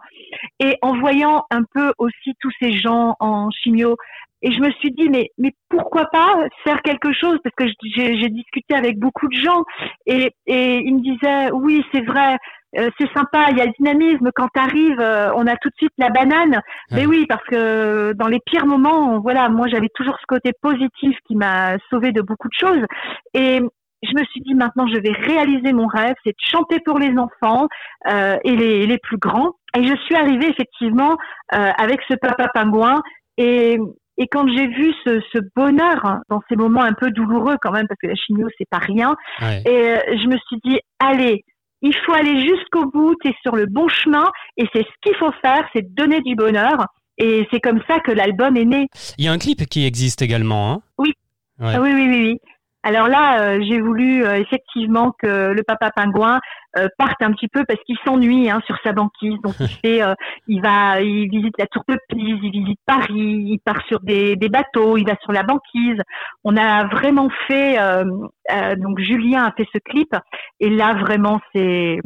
et 0.61 0.77
en 0.83 0.99
voyant 0.99 1.45
un 1.51 1.63
peu 1.75 1.93
aussi 1.99 2.35
tous 2.41 2.53
ces 2.61 2.73
gens 2.73 3.17
en 3.21 3.51
chimio 3.51 3.97
et 4.43 4.53
je 4.53 4.61
me 4.61 4.71
suis 4.73 4.93
dit, 4.93 5.09
mais, 5.09 5.31
mais 5.37 5.53
pourquoi 5.69 6.07
pas 6.07 6.45
faire 6.63 6.81
quelque 6.83 7.13
chose? 7.13 7.39
Parce 7.43 7.55
que 7.57 7.65
j'ai 7.83 8.29
discuté 8.29 8.75
avec 8.75 8.99
beaucoup 8.99 9.27
de 9.29 9.37
gens 9.37 9.65
et, 10.07 10.33
et 10.47 10.77
ils 10.77 10.95
me 10.95 11.01
disaient, 11.01 11.51
oui, 11.51 11.85
c'est 11.93 12.05
vrai, 12.05 12.37
euh, 12.79 12.91
c'est 12.99 13.11
sympa, 13.13 13.47
il 13.51 13.59
y 13.59 13.61
a 13.61 13.67
le 13.67 13.73
dynamisme. 13.79 14.31
Quand 14.35 14.49
tu 14.55 14.61
arrives, 14.61 15.01
euh, 15.01 15.33
on 15.35 15.47
a 15.47 15.57
tout 15.57 15.71
de 15.71 15.75
suite 15.77 15.93
la 15.99 16.11
banane. 16.11 16.61
Mais 16.93 17.07
oui, 17.07 17.27
parce 17.29 17.43
que 17.45 18.13
dans 18.13 18.29
les 18.29 18.41
pires 18.47 18.67
moments, 18.67 19.19
voilà, 19.21 19.49
moi 19.49 19.67
j'avais 19.69 19.89
toujours 19.95 20.17
ce 20.21 20.27
côté 20.27 20.53
positif 20.61 21.17
qui 21.27 21.35
m'a 21.35 21.77
sauvé 21.91 22.13
de 22.13 22.23
beaucoup 22.23 22.49
de 22.49 22.67
choses. 22.67 22.85
Et 23.35 23.61
je 24.03 24.13
me 24.15 24.25
suis 24.27 24.41
dit, 24.41 24.55
maintenant, 24.55 24.87
je 24.87 24.99
vais 24.99 25.13
réaliser 25.13 25.73
mon 25.73 25.87
rêve, 25.87 26.15
c'est 26.25 26.31
de 26.31 26.51
chanter 26.51 26.79
pour 26.85 26.99
les 26.99 27.17
enfants 27.19 27.67
euh, 28.09 28.37
et 28.45 28.55
les, 28.55 28.87
les 28.87 28.99
plus 28.99 29.19
grands. 29.19 29.53
Et 29.77 29.85
je 29.85 29.95
suis 30.05 30.15
arrivée 30.15 30.49
effectivement 30.49 31.17
euh, 31.55 31.71
avec 31.79 32.01
ce 32.09 32.15
papa 32.15 32.49
pingouin. 32.55 33.01
Et 33.37 33.79
et 34.21 34.27
quand 34.27 34.49
j'ai 34.49 34.67
vu 34.67 34.93
ce, 35.05 35.21
ce, 35.33 35.39
bonheur 35.55 36.19
dans 36.29 36.41
ces 36.49 36.57
moments 36.57 36.83
un 36.83 36.93
peu 36.93 37.13
douloureux 37.13 37.57
quand 37.63 37.71
même, 37.71 37.87
parce 37.87 38.01
que 38.03 38.09
la 38.09 38.17
chimio 38.17 38.49
c'est 38.59 38.69
pas 38.69 38.79
rien, 38.79 39.15
et 39.41 39.69
euh, 39.69 39.99
je 40.09 40.27
me 40.27 40.37
suis 40.49 40.59
dit 40.65 40.81
allez, 40.99 41.45
il 41.83 41.95
faut 42.05 42.15
aller 42.15 42.41
jusqu'au 42.41 42.91
bout, 42.91 43.15
tu 43.23 43.29
es 43.31 43.35
sur 43.43 43.55
le 43.55 43.67
bon 43.67 43.87
chemin, 43.87 44.25
et 44.57 44.67
c'est 44.73 44.83
ce 44.83 44.91
qu'il 45.03 45.15
faut 45.15 45.31
faire, 45.41 45.65
c'est 45.73 45.95
donner 45.95 46.21
du 46.23 46.35
bonheur. 46.35 46.85
Et 47.19 47.47
c'est 47.53 47.61
comme 47.61 47.81
ça 47.89 48.01
que 48.01 48.13
l'album 48.13 48.57
est 48.57 48.65
né. 48.65 48.89
Il 49.19 49.25
y 49.25 49.29
a 49.29 49.33
un 49.33 49.39
clip 49.39 49.65
qui 49.67 49.87
existe 49.87 50.23
également. 50.23 50.73
Hein? 50.73 50.81
Oui. 50.99 51.15
oui. 51.61 51.73
oui, 51.81 51.93
oui, 51.93 52.09
oui, 52.09 52.41
alors 52.85 53.09
là, 53.09 53.41
euh, 53.41 53.61
j'ai 53.69 53.81
voulu 53.81 54.25
euh, 54.25 54.37
effectivement 54.37 55.13
que 55.21 55.53
le 55.53 55.63
papa 55.65 55.91
pingouin 55.91 56.39
euh, 56.79 56.87
parte 56.97 57.21
un 57.21 57.33
petit 57.33 57.49
peu 57.49 57.65
parce 57.67 57.81
qu'il 57.85 57.99
s'ennuie 58.07 58.49
hein, 58.49 58.61
sur 58.67 58.77
sa 58.85 58.93
banquise. 58.93 59.37
Donc 59.43 59.55
il 59.59 59.69
fait, 59.85 60.01
il 60.47 60.63
va, 60.63 61.01
il 61.01 61.29
visite 61.29 61.55
la 61.59 61.67
Tour 61.67 61.83
de 61.89 61.99
Pise, 62.09 62.39
il 62.41 62.51
visite 62.51 62.79
Paris, 62.87 63.09
il 63.11 63.59
part 63.65 63.85
sur 63.89 64.01
des, 64.01 64.37
des 64.37 64.49
bateaux, 64.49 64.97
il 64.97 65.07
va 65.07 65.17
sur 65.23 65.33
la 65.33 65.43
banquise. 65.43 66.01
On 66.45 66.57
a 66.57 66.87
vraiment 66.87 67.31
fait, 67.49 67.79
donc 68.77 69.01
Julien 69.01 69.45
a 69.45 69.53
fait 69.53 69.67
ce 69.73 69.79
clip 69.85 70.15
et 70.61 70.71
là 70.71 70.95
vraiment 70.95 71.41
c'est, 71.53 71.99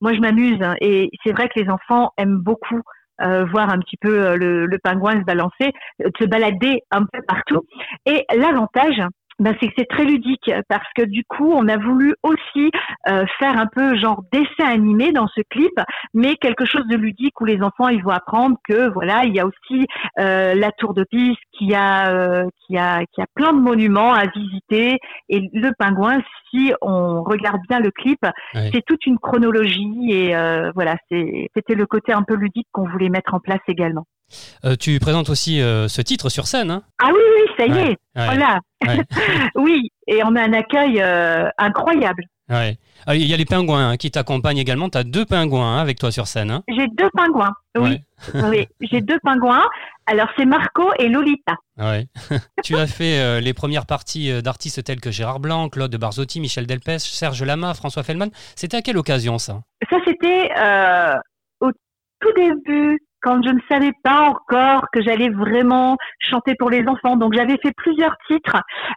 moi 0.00 0.14
je 0.14 0.20
m'amuse 0.20 0.60
hein, 0.62 0.74
et 0.80 1.10
c'est 1.24 1.32
vrai 1.32 1.48
que 1.48 1.60
les 1.60 1.68
enfants 1.68 2.10
aiment 2.16 2.38
beaucoup 2.38 2.80
voir 3.20 3.70
un 3.70 3.78
petit 3.78 3.96
peu 3.98 4.36
le, 4.36 4.66
le, 4.66 4.78
pingouin 4.78 5.20
se 5.20 5.24
balancer, 5.24 5.72
se 6.18 6.24
balader 6.24 6.80
un 6.90 7.04
peu 7.04 7.20
partout. 7.26 7.62
Et 8.06 8.24
l'avantage, 8.34 9.02
ben 9.38 9.54
c'est 9.60 9.68
que 9.68 9.74
c'est 9.76 9.88
très 9.88 10.04
ludique 10.04 10.50
parce 10.68 10.88
que 10.94 11.02
du 11.02 11.24
coup 11.24 11.52
on 11.52 11.68
a 11.68 11.76
voulu 11.76 12.14
aussi 12.22 12.70
euh, 13.08 13.26
faire 13.38 13.58
un 13.58 13.66
peu 13.66 13.96
genre 13.96 14.22
dessin 14.32 14.66
animé 14.66 15.12
dans 15.12 15.26
ce 15.28 15.42
clip 15.50 15.78
mais 16.14 16.36
quelque 16.36 16.64
chose 16.64 16.86
de 16.88 16.96
ludique 16.96 17.38
où 17.40 17.44
les 17.44 17.62
enfants 17.62 17.88
ils 17.88 18.02
vont 18.02 18.10
apprendre 18.10 18.56
que 18.66 18.90
voilà 18.92 19.24
il 19.24 19.34
y 19.34 19.40
a 19.40 19.46
aussi 19.46 19.86
euh, 20.18 20.54
la 20.54 20.72
tour 20.72 20.94
de 20.94 21.04
Pise 21.04 21.36
qui 21.52 21.74
a 21.74 22.10
euh, 22.10 22.44
qui 22.66 22.78
a 22.78 23.04
qui 23.12 23.20
a 23.20 23.26
plein 23.34 23.52
de 23.52 23.60
monuments 23.60 24.12
à 24.12 24.26
visiter. 24.26 24.98
Et 25.28 25.48
le 25.52 25.70
pingouin 25.78 26.20
si 26.50 26.72
on 26.80 27.22
regarde 27.22 27.60
bien 27.68 27.80
le 27.80 27.90
clip 27.90 28.18
c'est 28.54 28.84
toute 28.86 29.04
une 29.06 29.18
chronologie 29.18 30.10
et 30.10 30.34
voilà 30.74 30.96
c'est 31.10 31.50
c'était 31.54 31.74
le 31.74 31.86
côté 31.86 32.12
un 32.12 32.22
peu 32.22 32.34
ludique 32.34 32.68
qu'on 32.72 32.88
voulait 32.88 33.08
mettre 33.08 33.34
en 33.34 33.40
place 33.40 33.60
également 33.68 34.06
euh, 34.64 34.76
tu 34.76 34.98
présentes 34.98 35.28
aussi 35.28 35.60
euh, 35.60 35.88
ce 35.88 36.02
titre 36.02 36.28
sur 36.28 36.46
scène. 36.46 36.70
Hein 36.70 36.82
ah 36.98 37.10
oui, 37.12 37.20
oui, 37.36 37.50
ça 37.56 37.66
y 37.66 37.90
est. 37.90 37.96
Voilà. 38.14 38.60
oui, 39.54 39.90
et 40.06 40.22
on 40.24 40.34
a 40.36 40.42
un 40.42 40.52
accueil 40.52 41.00
euh, 41.00 41.48
incroyable. 41.58 42.24
Ah, 42.48 43.16
il 43.16 43.26
y 43.26 43.34
a 43.34 43.36
les 43.36 43.44
pingouins 43.44 43.90
hein, 43.90 43.96
qui 43.96 44.10
t'accompagnent 44.12 44.58
également. 44.58 44.88
Tu 44.88 44.98
as 44.98 45.04
deux 45.04 45.24
pingouins 45.24 45.78
hein, 45.78 45.80
avec 45.80 45.98
toi 45.98 46.12
sur 46.12 46.28
scène. 46.28 46.60
J'ai 46.68 46.86
deux 46.96 47.10
pingouins, 47.12 47.52
oui. 47.76 48.00
oui. 48.34 48.68
J'ai 48.80 49.00
deux 49.00 49.18
pingouins. 49.24 49.64
Alors, 50.06 50.28
c'est 50.36 50.44
Marco 50.44 50.92
et 51.00 51.08
Lolita. 51.08 51.56
Tu 52.62 52.76
as 52.76 52.86
fait 52.86 53.40
les 53.40 53.52
premières 53.52 53.86
parties 53.86 54.42
d'artistes 54.42 54.84
tels 54.84 55.00
que 55.00 55.10
Gérard 55.10 55.40
Blanc, 55.40 55.68
Claude 55.68 55.94
Barzotti, 55.96 56.40
Michel 56.40 56.66
Delpech, 56.66 57.00
Serge 57.00 57.42
Lama, 57.42 57.74
François 57.74 58.04
Fellman. 58.04 58.30
C'était 58.54 58.76
à 58.76 58.82
quelle 58.82 58.96
occasion, 58.96 59.38
ça? 59.38 59.62
Ça, 59.90 59.96
c'était 60.04 60.50
au 61.60 61.70
tout 62.20 62.32
début 62.36 63.00
quand 63.22 63.42
je 63.42 63.50
ne 63.50 63.60
savais 63.68 63.92
pas 64.02 64.28
encore 64.28 64.86
que 64.92 65.02
j'allais 65.02 65.30
vraiment 65.30 65.96
chanter 66.18 66.54
pour 66.58 66.70
les 66.70 66.86
enfants. 66.86 67.16
Donc 67.16 67.34
j'avais 67.34 67.58
fait 67.62 67.72
plusieurs 67.76 68.16
titres. 68.28 68.56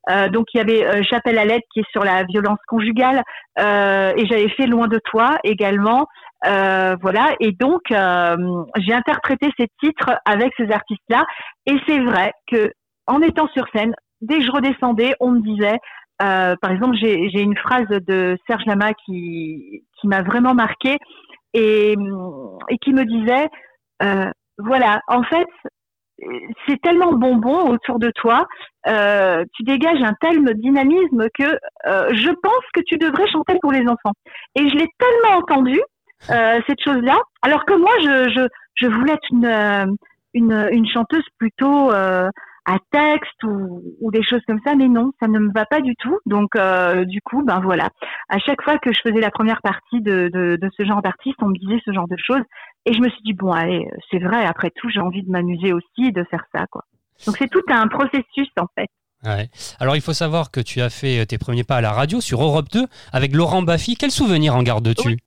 Euh, 0.10 0.30
donc 0.30 0.48
il 0.54 0.58
y 0.58 0.62
avait 0.62 0.86
euh, 0.86 1.04
J'appelle 1.10 1.38
à 1.38 1.46
l'aide 1.46 1.62
qui 1.74 1.80
est 1.80 1.92
sur 1.92 2.04
la 2.04 2.24
violence 2.24 2.60
conjugale 2.68 3.24
euh, 3.60 4.14
et 4.16 4.26
j'avais 4.28 4.50
fait 4.50 4.68
Loin 4.68 4.88
de 4.88 5.00
toi 5.04 5.38
également. 5.44 6.08
Euh, 6.46 6.96
voilà 7.02 7.36
et 7.42 7.52
donc 7.52 7.82
euh, 7.92 8.38
j'ai 8.78 8.94
interprété 8.94 9.50
ces 9.60 9.68
titres 9.84 10.12
avec 10.24 10.54
ces 10.56 10.72
artistes-là 10.72 11.26
et 11.66 11.76
c'est 11.86 12.00
vrai 12.00 12.32
que 12.50 12.72
en 13.08 13.22
étant 13.22 13.50
sur 13.50 13.66
scène, 13.76 13.94
dès 14.22 14.38
que 14.38 14.46
je 14.46 14.52
redescendais, 14.52 15.16
on 15.20 15.32
me 15.32 15.42
disait 15.42 15.80
par 16.20 16.72
exemple, 16.72 16.98
j'ai 16.98 17.42
une 17.42 17.58
phrase 17.58 17.88
de 17.88 18.38
Serge 18.46 18.66
Lama 18.66 18.92
qui, 19.06 19.86
qui 20.00 20.08
m'a 20.08 20.22
vraiment 20.22 20.54
marqué 20.54 20.98
et, 21.54 21.96
et 22.70 22.78
qui 22.80 22.94
me 22.94 23.06
disait 23.06 23.46
euh, 23.46 23.48
voilà, 24.58 25.02
en 25.08 25.24
fait, 25.24 25.48
c'est 26.68 26.82
tellement 26.82 27.14
bonbon 27.14 27.70
autour 27.70 28.00
de 28.00 28.12
toi, 28.16 28.46
euh, 28.88 29.44
tu 29.56 29.64
dégages 29.64 30.02
un 30.02 30.14
tel 30.20 30.44
dynamisme 30.56 31.28
que 31.38 31.44
euh, 31.88 32.10
je 32.14 32.32
pense 32.42 32.64
que 32.74 32.82
tu 32.86 32.98
devrais 32.98 33.28
chanter 33.30 33.58
pour 33.62 33.72
les 33.72 33.88
enfants. 33.88 34.14
Et 34.56 34.68
je 34.68 34.76
l'ai 34.76 34.88
tellement 34.98 35.40
entendu, 35.40 35.80
cette 36.22 36.84
chose-là, 36.84 37.18
alors 37.42 37.64
que 37.66 37.74
moi, 37.74 37.92
je, 38.02 38.30
je, 38.30 38.48
je 38.76 38.88
voulais 38.88 39.14
être 39.14 39.32
une, 39.32 39.98
une, 40.34 40.68
une 40.72 40.88
chanteuse 40.90 41.24
plutôt 41.38 41.92
à 42.70 42.78
texte 42.92 43.44
ou, 43.44 43.82
ou, 44.00 44.12
des 44.12 44.22
choses 44.22 44.42
comme 44.46 44.60
ça, 44.64 44.76
mais 44.76 44.88
non, 44.88 45.12
ça 45.20 45.28
ne 45.28 45.40
me 45.40 45.52
va 45.52 45.66
pas 45.66 45.82
du 45.82 45.96
tout. 45.96 46.18
Donc, 46.28 46.56
euh, 46.56 47.04
du 47.06 47.20
coup, 47.22 47.44
ben 47.44 47.60
voilà. 47.60 47.90
À 48.30 48.38
chaque 48.38 48.62
fois 48.62 48.78
que 48.78 48.94
je 48.94 49.02
faisais 49.02 49.20
la 49.20 49.32
première 49.32 49.62
partie 49.62 50.02
de, 50.02 50.30
de, 50.32 50.56
de 50.56 50.70
ce 50.78 50.86
genre 50.86 51.02
d'artiste, 51.02 51.38
on 51.42 51.48
me 51.48 51.58
disait 51.58 51.82
ce 51.84 51.92
genre 51.92 52.08
de 52.08 52.18
choses, 52.18 52.44
et 52.86 52.94
je 52.94 53.00
me 53.00 53.10
suis 53.10 53.22
dit 53.24 53.34
bon, 53.34 53.52
allez, 53.52 53.88
c'est 54.12 54.20
vrai. 54.20 54.46
Après 54.46 54.72
tout, 54.76 54.90
j'ai 54.90 55.00
envie 55.00 55.24
de 55.24 55.32
m'amuser 55.32 55.74
aussi 55.74 56.06
et 56.06 56.12
de 56.12 56.24
faire 56.26 56.44
ça, 56.54 56.66
quoi. 56.70 56.84
Donc, 57.26 57.38
c'est 57.38 57.50
tout 57.50 57.64
un 57.70 57.88
processus 57.88 58.50
en 58.58 58.68
fait. 58.76 58.88
Ouais. 59.26 59.50
Alors 59.82 59.98
il 59.98 60.02
faut 60.02 60.14
savoir 60.14 60.50
que 60.50 60.62
tu 60.62 60.80
as 60.80 60.90
fait 60.90 61.26
tes 61.26 61.38
premiers 61.38 61.66
pas 61.66 61.76
à 61.76 61.82
la 61.82 61.92
radio 61.92 62.22
sur 62.22 62.42
Europe 62.42 62.68
2 62.72 62.86
avec 63.12 63.36
Laurent 63.36 63.62
Baffy. 63.62 63.98
Quel 63.98 64.12
souvenir 64.12 64.56
en 64.56 64.64
gardes-tu? 64.64 65.18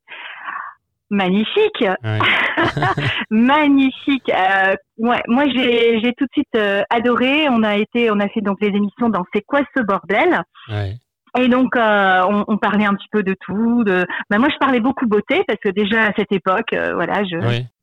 Magnifique, 1.13 1.85
magnifique. 3.31 4.31
Euh, 4.31 4.75
ouais, 4.97 5.23
moi, 5.29 5.45
j'ai, 5.55 6.01
j'ai 6.01 6.15
tout 6.15 6.25
de 6.25 6.31
suite 6.33 6.57
euh, 6.57 6.83
adoré. 6.89 7.51
On 7.51 7.63
a 7.63 7.77
été, 7.77 8.11
on 8.11 8.19
a 8.19 8.29
fait 8.29 8.41
donc 8.41 8.57
les 8.63 8.69
émissions 8.69 9.11
dans 9.11 9.23
C'est 9.35 9.43
quoi 9.43 9.61
ce 9.77 9.83
bordel? 9.83 10.41
Ouais. 10.71 10.95
Et 11.39 11.49
donc, 11.49 11.77
euh, 11.77 12.23
on, 12.31 12.47
on, 12.49 12.57
parlait 12.57 12.87
un 12.87 12.95
petit 12.95 13.09
peu 13.13 13.23
de 13.23 13.37
tout. 13.45 13.85
De... 13.85 14.07
Ben, 14.31 14.39
moi, 14.39 14.49
je 14.51 14.57
parlais 14.57 14.81
beaucoup 14.81 15.07
beauté 15.07 15.45
parce 15.47 15.59
que 15.61 15.69
déjà 15.69 16.05
à 16.05 16.13
cette 16.17 16.33
époque, 16.33 16.73
euh, 16.73 16.95
voilà, 16.95 17.25
je, 17.25 17.37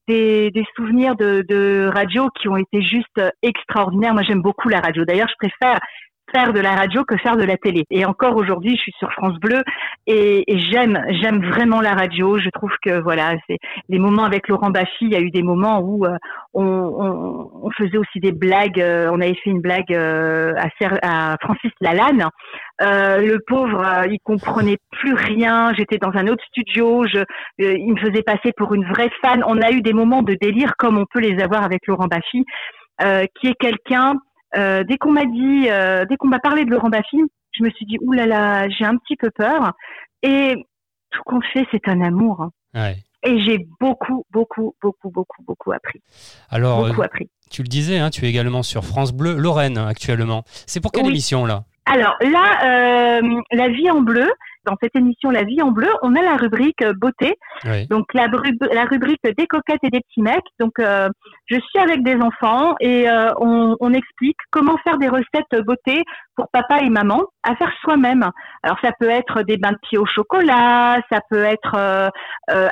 des, 0.07 0.49
des, 0.49 0.65
souvenirs 0.75 1.15
de, 1.15 1.45
de 1.47 1.87
radio 1.93 2.29
qui 2.41 2.47
ont 2.47 2.57
été 2.57 2.81
juste 2.81 3.21
extraordinaires. 3.43 4.15
Moi, 4.15 4.23
j'aime 4.23 4.41
beaucoup 4.41 4.69
la 4.69 4.79
radio. 4.79 5.05
D'ailleurs, 5.05 5.29
je 5.29 5.47
préfère 5.47 5.79
faire 6.31 6.53
de 6.53 6.59
la 6.59 6.75
radio 6.75 7.03
que 7.03 7.17
faire 7.17 7.37
de 7.37 7.43
la 7.43 7.57
télé. 7.57 7.83
Et 7.89 8.05
encore 8.05 8.35
aujourd'hui, 8.35 8.75
je 8.75 8.81
suis 8.81 8.93
sur 8.99 9.11
France 9.13 9.39
Bleu 9.39 9.63
et, 10.07 10.43
et 10.51 10.59
j'aime, 10.59 11.03
j'aime 11.21 11.45
vraiment 11.45 11.81
la 11.81 11.93
radio. 11.93 12.37
Je 12.37 12.49
trouve 12.49 12.71
que 12.83 13.01
voilà, 13.01 13.35
c'est 13.47 13.57
les 13.87 13.99
moments 13.99 14.23
avec 14.23 14.47
Laurent 14.47 14.69
Baffy. 14.69 15.01
Il 15.01 15.11
y 15.11 15.15
a 15.15 15.19
eu 15.19 15.31
des 15.31 15.43
moments 15.43 15.79
où 15.79 16.05
euh, 16.05 16.15
on, 16.53 16.63
on, 16.63 17.49
on, 17.63 17.71
faisait 17.71 17.97
aussi 17.97 18.19
des 18.19 18.31
blagues. 18.31 18.81
Euh, 18.81 19.09
on 19.11 19.21
avait 19.21 19.35
fait 19.35 19.49
une 19.49 19.61
blague 19.61 19.91
euh, 19.93 20.53
à, 20.57 21.33
à, 21.33 21.37
Francis 21.41 21.71
Lalanne. 21.81 22.25
le 22.79 23.37
pauvre, 23.47 24.05
il 24.09 24.19
comprenait 24.23 24.77
plus 24.91 25.13
rien. 25.13 25.73
J'étais 25.77 25.97
dans 25.97 26.11
un 26.13 26.27
autre 26.27 26.43
studio. 26.45 27.05
Je, 27.07 27.23
il 27.57 27.93
me 27.93 27.99
faisait 27.99 28.23
passer 28.23 28.51
pour 28.55 28.73
une 28.73 28.85
vraie 28.85 29.11
fan. 29.21 29.43
On 29.47 29.61
a 29.61 29.71
eu 29.71 29.81
des 29.81 29.93
moments 29.93 30.21
de 30.21 30.35
délire 30.39 30.73
comme 30.77 30.97
on 30.97 31.05
peut 31.11 31.19
les 31.19 31.41
avoir 31.41 31.63
avec 31.63 31.87
Laurent 31.87 32.07
Baffy, 32.07 32.45
qui 32.99 33.47
est 33.47 33.55
quelqu'un 33.59 34.15
euh, 34.55 34.83
dès 34.83 34.97
qu'on 34.97 35.11
m'a 35.11 35.25
dit, 35.25 35.69
euh, 35.69 36.05
dès 36.05 36.17
qu'on 36.17 36.27
m'a 36.27 36.39
parlé 36.39 36.65
de 36.65 36.71
Laurent 36.71 36.89
Baffy, 36.89 37.17
je 37.51 37.63
me 37.63 37.69
suis 37.71 37.85
dit, 37.85 37.97
oulala, 38.01 38.27
là 38.27 38.67
là, 38.67 38.69
j'ai 38.69 38.85
un 38.85 38.97
petit 38.97 39.15
peu 39.15 39.29
peur. 39.31 39.73
Et 40.23 40.55
tout 41.11 41.21
compte 41.25 41.43
fait, 41.53 41.65
c'est 41.71 41.87
un 41.87 42.01
amour. 42.01 42.49
Ouais. 42.73 42.97
Et 43.23 43.41
j'ai 43.43 43.67
beaucoup, 43.79 44.25
beaucoup, 44.31 44.75
beaucoup, 44.81 45.09
beaucoup, 45.09 45.43
beaucoup 45.43 45.71
appris. 45.71 46.01
Alors, 46.49 46.87
beaucoup 46.87 47.01
appris. 47.01 47.29
tu 47.49 47.63
le 47.63 47.67
disais, 47.67 47.99
hein, 47.99 48.09
tu 48.09 48.25
es 48.25 48.29
également 48.29 48.63
sur 48.63 48.85
France 48.85 49.11
Bleu 49.11 49.35
Lorraine 49.35 49.77
actuellement. 49.77 50.43
C'est 50.45 50.79
pour 50.79 50.91
quelle 50.91 51.07
émission 51.07 51.45
là? 51.45 51.65
Alors 51.85 52.15
là, 52.21 53.19
euh, 53.19 53.41
La 53.51 53.69
vie 53.69 53.89
en 53.89 54.01
bleu, 54.01 54.27
dans 54.65 54.75
cette 54.81 54.95
émission 54.95 55.31
La 55.31 55.43
vie 55.43 55.61
en 55.61 55.71
bleu, 55.71 55.89
on 56.01 56.15
a 56.15 56.21
la 56.21 56.35
rubrique 56.35 56.83
beauté. 56.97 57.35
Donc 57.89 58.13
la, 58.13 58.27
la, 58.71 58.85
rubrique 58.85 59.23
des 59.23 59.47
coquettes 59.47 59.83
et 59.83 59.89
des 59.89 60.01
petits 60.01 60.21
mecs. 60.21 60.45
Donc 60.59 60.79
euh, 60.79 61.09
je 61.47 61.55
suis 61.55 61.79
avec 61.79 62.03
des 62.03 62.15
enfants 62.15 62.75
et 62.79 63.09
euh, 63.09 63.31
on, 63.39 63.75
on, 63.79 63.93
explique 63.93 64.37
comment 64.51 64.77
faire 64.83 64.97
des 64.97 65.09
recettes 65.09 65.65
beauté 65.65 66.03
pour 66.35 66.47
papa 66.51 66.79
et 66.79 66.89
maman 66.89 67.23
à 67.43 67.55
faire 67.55 67.71
soi-même. 67.81 68.29
Alors 68.63 68.77
ça 68.81 68.91
peut 68.99 69.09
être 69.09 69.43
des 69.43 69.57
bains 69.57 69.71
de 69.71 69.79
pieds 69.89 69.97
au 69.97 70.05
chocolat, 70.05 71.01
ça 71.11 71.19
peut 71.29 71.43
être 71.43 71.75
euh, 71.75 72.09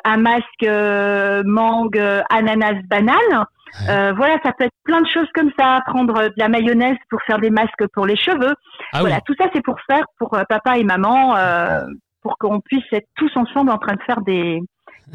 un 0.04 0.18
masque 0.18 1.46
mangue, 1.46 2.02
ananas, 2.30 2.82
banane. 2.88 3.46
Euh, 3.90 4.14
voilà, 4.14 4.38
ça 4.44 4.52
peut 4.58 4.66
être 4.66 4.76
plein 4.84 5.02
de 5.02 5.08
choses 5.08 5.28
comme 5.34 5.52
ça. 5.58 5.82
Prendre 5.86 6.24
de 6.24 6.34
la 6.38 6.50
mayonnaise 6.50 6.98
pour 7.10 7.22
faire 7.24 7.40
des 7.40 7.50
masques 7.50 7.88
pour 7.94 8.06
les 8.06 8.16
cheveux. 8.16 8.54
Ah 8.94 9.02
voilà, 9.02 9.22
tout 9.22 9.36
ça 9.38 9.46
c'est 9.54 9.64
pour 9.64 9.78
faire 9.88 10.04
pour 10.18 10.34
euh, 10.34 10.44
papa 10.50 10.78
et 10.78 10.84
maman, 10.84 11.36
euh, 11.36 11.86
pour 12.22 12.38
qu'on 12.38 12.60
puisse 12.60 12.86
être 12.92 13.08
tous 13.16 13.32
ensemble 13.36 13.72
en 13.72 13.78
train 13.78 13.96
de 13.96 14.02
faire 14.04 14.22
des, 14.22 14.60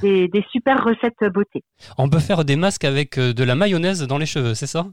des, 0.00 0.28
des, 0.28 0.44
super 0.50 0.82
recettes 0.82 1.24
beauté. 1.32 1.62
On 1.98 2.08
peut 2.08 2.18
faire 2.18 2.44
des 2.44 2.56
masques 2.56 2.84
avec 2.84 3.18
de 3.18 3.44
la 3.44 3.54
mayonnaise 3.54 4.06
dans 4.06 4.18
les 4.18 4.26
cheveux, 4.26 4.54
c'est 4.54 4.66
ça? 4.66 4.86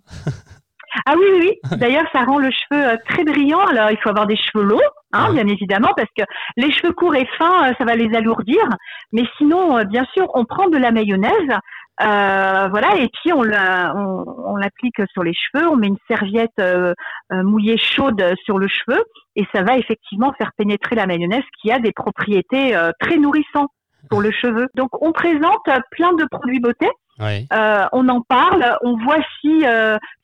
Ah 1.06 1.14
oui, 1.18 1.26
oui, 1.34 1.40
oui. 1.42 1.78
D'ailleurs, 1.78 2.06
ça 2.14 2.24
rend 2.24 2.38
le 2.38 2.50
cheveu 2.52 2.98
très 3.08 3.24
brillant. 3.24 3.66
Alors, 3.66 3.92
il 3.92 3.98
faut 3.98 4.10
avoir 4.10 4.28
des 4.28 4.38
cheveux 4.38 4.64
longs, 4.64 4.80
hein, 5.14 5.34
bien 5.34 5.48
évidemment, 5.48 5.94
parce 5.96 6.10
que 6.18 6.24
les 6.58 6.72
cheveux 6.72 6.94
courts 6.94 7.16
et 7.16 7.28
fins, 7.38 7.74
ça 7.78 7.86
va 7.86 7.96
les 7.96 8.16
alourdir. 8.16 8.64
Mais 9.12 9.24
sinon, 9.38 9.84
bien 9.86 10.06
sûr, 10.14 10.28
on 10.34 10.46
prend 10.46 10.68
de 10.70 10.78
la 10.78 10.92
mayonnaise, 10.92 11.60
euh, 12.02 12.68
voilà, 12.70 12.96
et 12.96 13.10
puis 13.10 13.34
on, 13.34 13.42
on, 13.42 14.56
l'applique 14.56 15.02
sur 15.12 15.22
les 15.22 15.34
cheveux, 15.34 15.68
on 15.68 15.76
met 15.76 15.88
une 15.88 15.98
serviette 16.08 16.52
euh, 16.62 16.94
euh, 17.34 17.44
mouillée 17.44 17.78
chaude 17.78 18.24
sur 18.46 18.58
le 18.58 18.68
cheveu 18.70 19.04
et 19.36 19.46
ça 19.54 19.64
va 19.64 19.78
effectivement 19.78 20.32
faire 20.38 20.52
pénétrer 20.58 20.96
la 20.96 21.08
mayonnaise 21.08 21.44
qui 21.62 21.72
a 21.72 21.80
des 21.80 21.92
propriétés 21.92 22.78
très 23.00 23.18
nourrissantes 23.18 23.72
pour 24.10 24.22
le 24.22 24.32
cheveu. 24.32 24.68
Donc 24.76 24.90
on 25.02 25.12
présente 25.12 25.70
plein 25.92 26.14
de 26.14 26.26
produits 26.32 26.62
beauté. 26.62 26.88
on 27.20 28.08
en 28.08 28.22
parle, 28.22 28.78
on 28.82 28.96
voit 29.04 29.22
si 29.42 29.66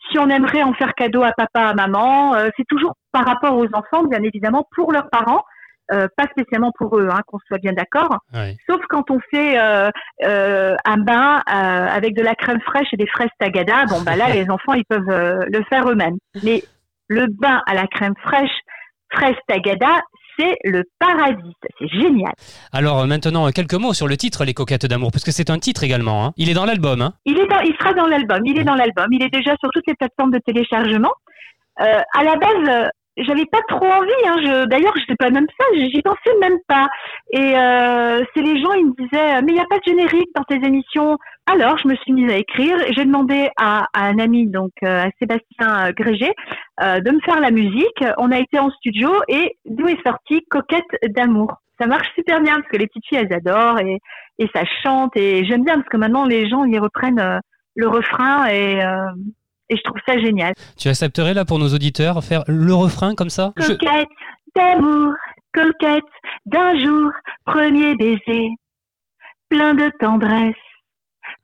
si 0.10 0.20
on 0.20 0.30
aimerait 0.30 0.64
en 0.64 0.74
faire 0.74 0.94
cadeau 0.94 1.24
à 1.24 1.32
papa, 1.32 1.70
à 1.70 1.74
maman. 1.74 2.36
c'est 2.58 2.66
toujours 2.68 2.96
par 3.12 3.26
rapport 3.26 3.58
aux 3.58 3.68
enfants, 3.74 4.04
bien 4.04 4.22
évidemment, 4.24 4.68
pour 4.76 4.92
leurs 4.92 5.10
parents. 5.10 5.44
Euh, 5.92 6.08
pas 6.18 6.26
spécialement 6.32 6.72
pour 6.78 6.98
eux, 6.98 7.10
hein, 7.12 7.22
qu'on 7.28 7.38
soit 7.48 7.60
bien 7.60 7.74
d'accord. 7.74 8.18
Sauf 8.68 8.82
quand 8.90 9.12
on 9.12 9.20
fait 9.30 9.60
euh, 9.60 9.92
euh, 10.24 10.76
un 10.84 10.98
bain 10.98 11.44
avec 11.46 12.16
de 12.16 12.24
la 12.24 12.34
crème 12.34 12.60
fraîche 12.62 12.88
et 12.92 12.98
des 12.98 13.06
fraises 13.06 13.30
tagada, 13.40 13.86
bon 13.86 14.02
bah 14.02 14.16
là 14.16 14.30
les 14.34 14.50
enfants 14.50 14.74
ils 14.74 14.86
peuvent 14.86 15.46
le 15.48 15.64
faire 15.70 15.88
eux-mêmes. 15.88 16.18
Mais 16.44 16.64
le 17.08 17.28
bain 17.28 17.62
à 17.68 17.76
la 17.76 17.86
crème 17.86 18.16
fraîche, 18.24 18.58
fraise 19.12 19.36
tagada, 19.48 20.02
c'est 20.38 20.58
le 20.64 20.84
paradis. 21.00 21.54
C'est 21.80 21.88
génial. 21.88 22.34
Alors 22.72 23.06
maintenant, 23.08 23.50
quelques 23.52 23.74
mots 23.74 23.94
sur 23.94 24.08
le 24.08 24.18
titre 24.18 24.46
Les 24.46 24.54
Coquettes 24.54 24.86
d'amour, 24.86 25.12
parce 25.12 25.24
que 25.24 25.32
c'est 25.32 25.50
un 25.50 25.60
titre 25.60 25.84
également. 25.84 26.26
Hein. 26.26 26.34
Il 26.38 26.50
est 26.50 26.54
dans 26.54 26.66
l'album. 26.66 27.02
Hein. 27.02 27.14
Il, 27.26 27.38
est 27.38 27.48
il 27.66 27.76
sera 27.80 27.94
dans 27.94 28.08
l'album. 28.08 28.40
Il 28.46 28.60
est 28.60 28.64
dans 28.64 28.76
l'album. 28.76 29.08
Il 29.12 29.24
est 29.24 29.34
déjà 29.34 29.56
sur 29.60 29.70
toutes 29.72 29.88
les 29.88 29.96
plateformes 29.96 30.32
de 30.32 30.40
téléchargement. 30.40 31.12
Euh, 31.82 32.02
à 32.14 32.24
la 32.24 32.36
base, 32.38 32.90
j'avais 33.18 33.46
pas 33.46 33.62
trop 33.68 33.86
envie. 33.86 34.12
Hein. 34.26 34.36
Je, 34.44 34.66
d'ailleurs, 34.66 34.94
je 34.96 35.06
sais 35.08 35.16
pas 35.18 35.30
même 35.30 35.48
ça. 35.60 35.66
J'y 35.76 36.02
pensais 36.02 36.38
même 36.40 36.58
pas. 36.68 36.88
Et 37.32 37.58
euh, 37.58 38.24
c'est 38.34 38.42
les 38.42 38.62
gens, 38.62 38.74
ils 38.74 38.88
me 38.88 38.96
disaient, 38.98 39.42
mais 39.42 39.52
il 39.52 39.56
n'y 39.56 39.62
a 39.62 39.66
pas 39.70 39.78
de 39.78 39.84
générique 39.86 40.30
dans 40.36 40.44
tes 40.44 40.56
émissions. 40.56 41.18
Alors, 41.48 41.78
je 41.78 41.88
me 41.88 41.96
suis 41.96 42.14
mise 42.14 42.32
à 42.32 42.38
écrire. 42.38 42.78
J'ai 42.96 43.06
demandé 43.06 43.50
à, 43.58 43.86
à, 43.94 44.08
un 44.08 44.20
ami, 44.20 44.48
donc 44.48 44.72
euh, 44.84 45.04
à 45.06 45.10
Sébastien 45.20 45.92
Grégé, 45.92 46.32
euh, 46.82 47.00
de 47.00 47.12
me 47.12 47.20
faire 47.22 47.40
la 47.40 47.52
musique. 47.52 48.04
On 48.18 48.32
a 48.32 48.40
été 48.40 48.60
en 48.60 48.70
studio 48.72 49.12
et 49.28 49.58
d'où 49.66 49.88
est 49.88 50.02
sorti 50.06 50.44
Coquette 50.50 50.84
d'amour. 51.10 51.54
Ça 51.80 51.88
marche 51.88 52.08
super 52.16 52.42
bien 52.42 52.56
parce 52.56 52.68
que 52.68 52.78
les 52.78 52.88
petites 52.88 53.06
filles, 53.08 53.20
elles 53.30 53.34
adorent 53.34 53.80
et, 53.80 54.00
et 54.40 54.50
ça 54.54 54.64
chante. 54.84 55.16
Et 55.18 55.46
j'aime 55.46 55.64
bien 55.64 55.76
parce 55.76 55.90
que 55.90 55.98
maintenant, 55.98 56.26
les 56.26 56.48
gens, 56.50 56.64
ils 56.64 56.80
reprennent 56.80 57.20
euh, 57.20 57.40
le 57.76 57.88
refrain 57.88 58.48
et 58.48 58.84
euh, 58.84 59.12
et 59.70 59.78
je 59.78 59.82
trouve 59.84 60.00
ça 60.08 60.18
génial. 60.20 60.54
Tu 60.78 60.88
accepterais 60.88 61.34
là 61.34 61.46
pour 61.46 61.60
nos 61.60 61.70
auditeurs 61.74 62.24
faire 62.24 62.44
le 62.48 62.74
refrain 62.74 63.16
comme 63.16 63.30
ça? 63.30 63.54
Coquette 63.56 64.08
d'amour, 64.56 65.14
coquette 65.54 66.04
d'un 66.46 66.78
jour, 66.80 67.12
premier 67.46 67.96
baiser, 67.96 68.50
plein 69.50 69.74
de 69.74 69.92
tendresse. 70.00 70.56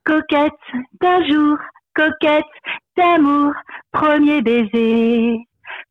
Coquette 0.04 0.52
d'un 1.00 1.24
jour, 1.28 1.56
coquette 1.94 2.44
d'amour, 2.96 3.52
premier 3.92 4.42
baiser, 4.42 5.38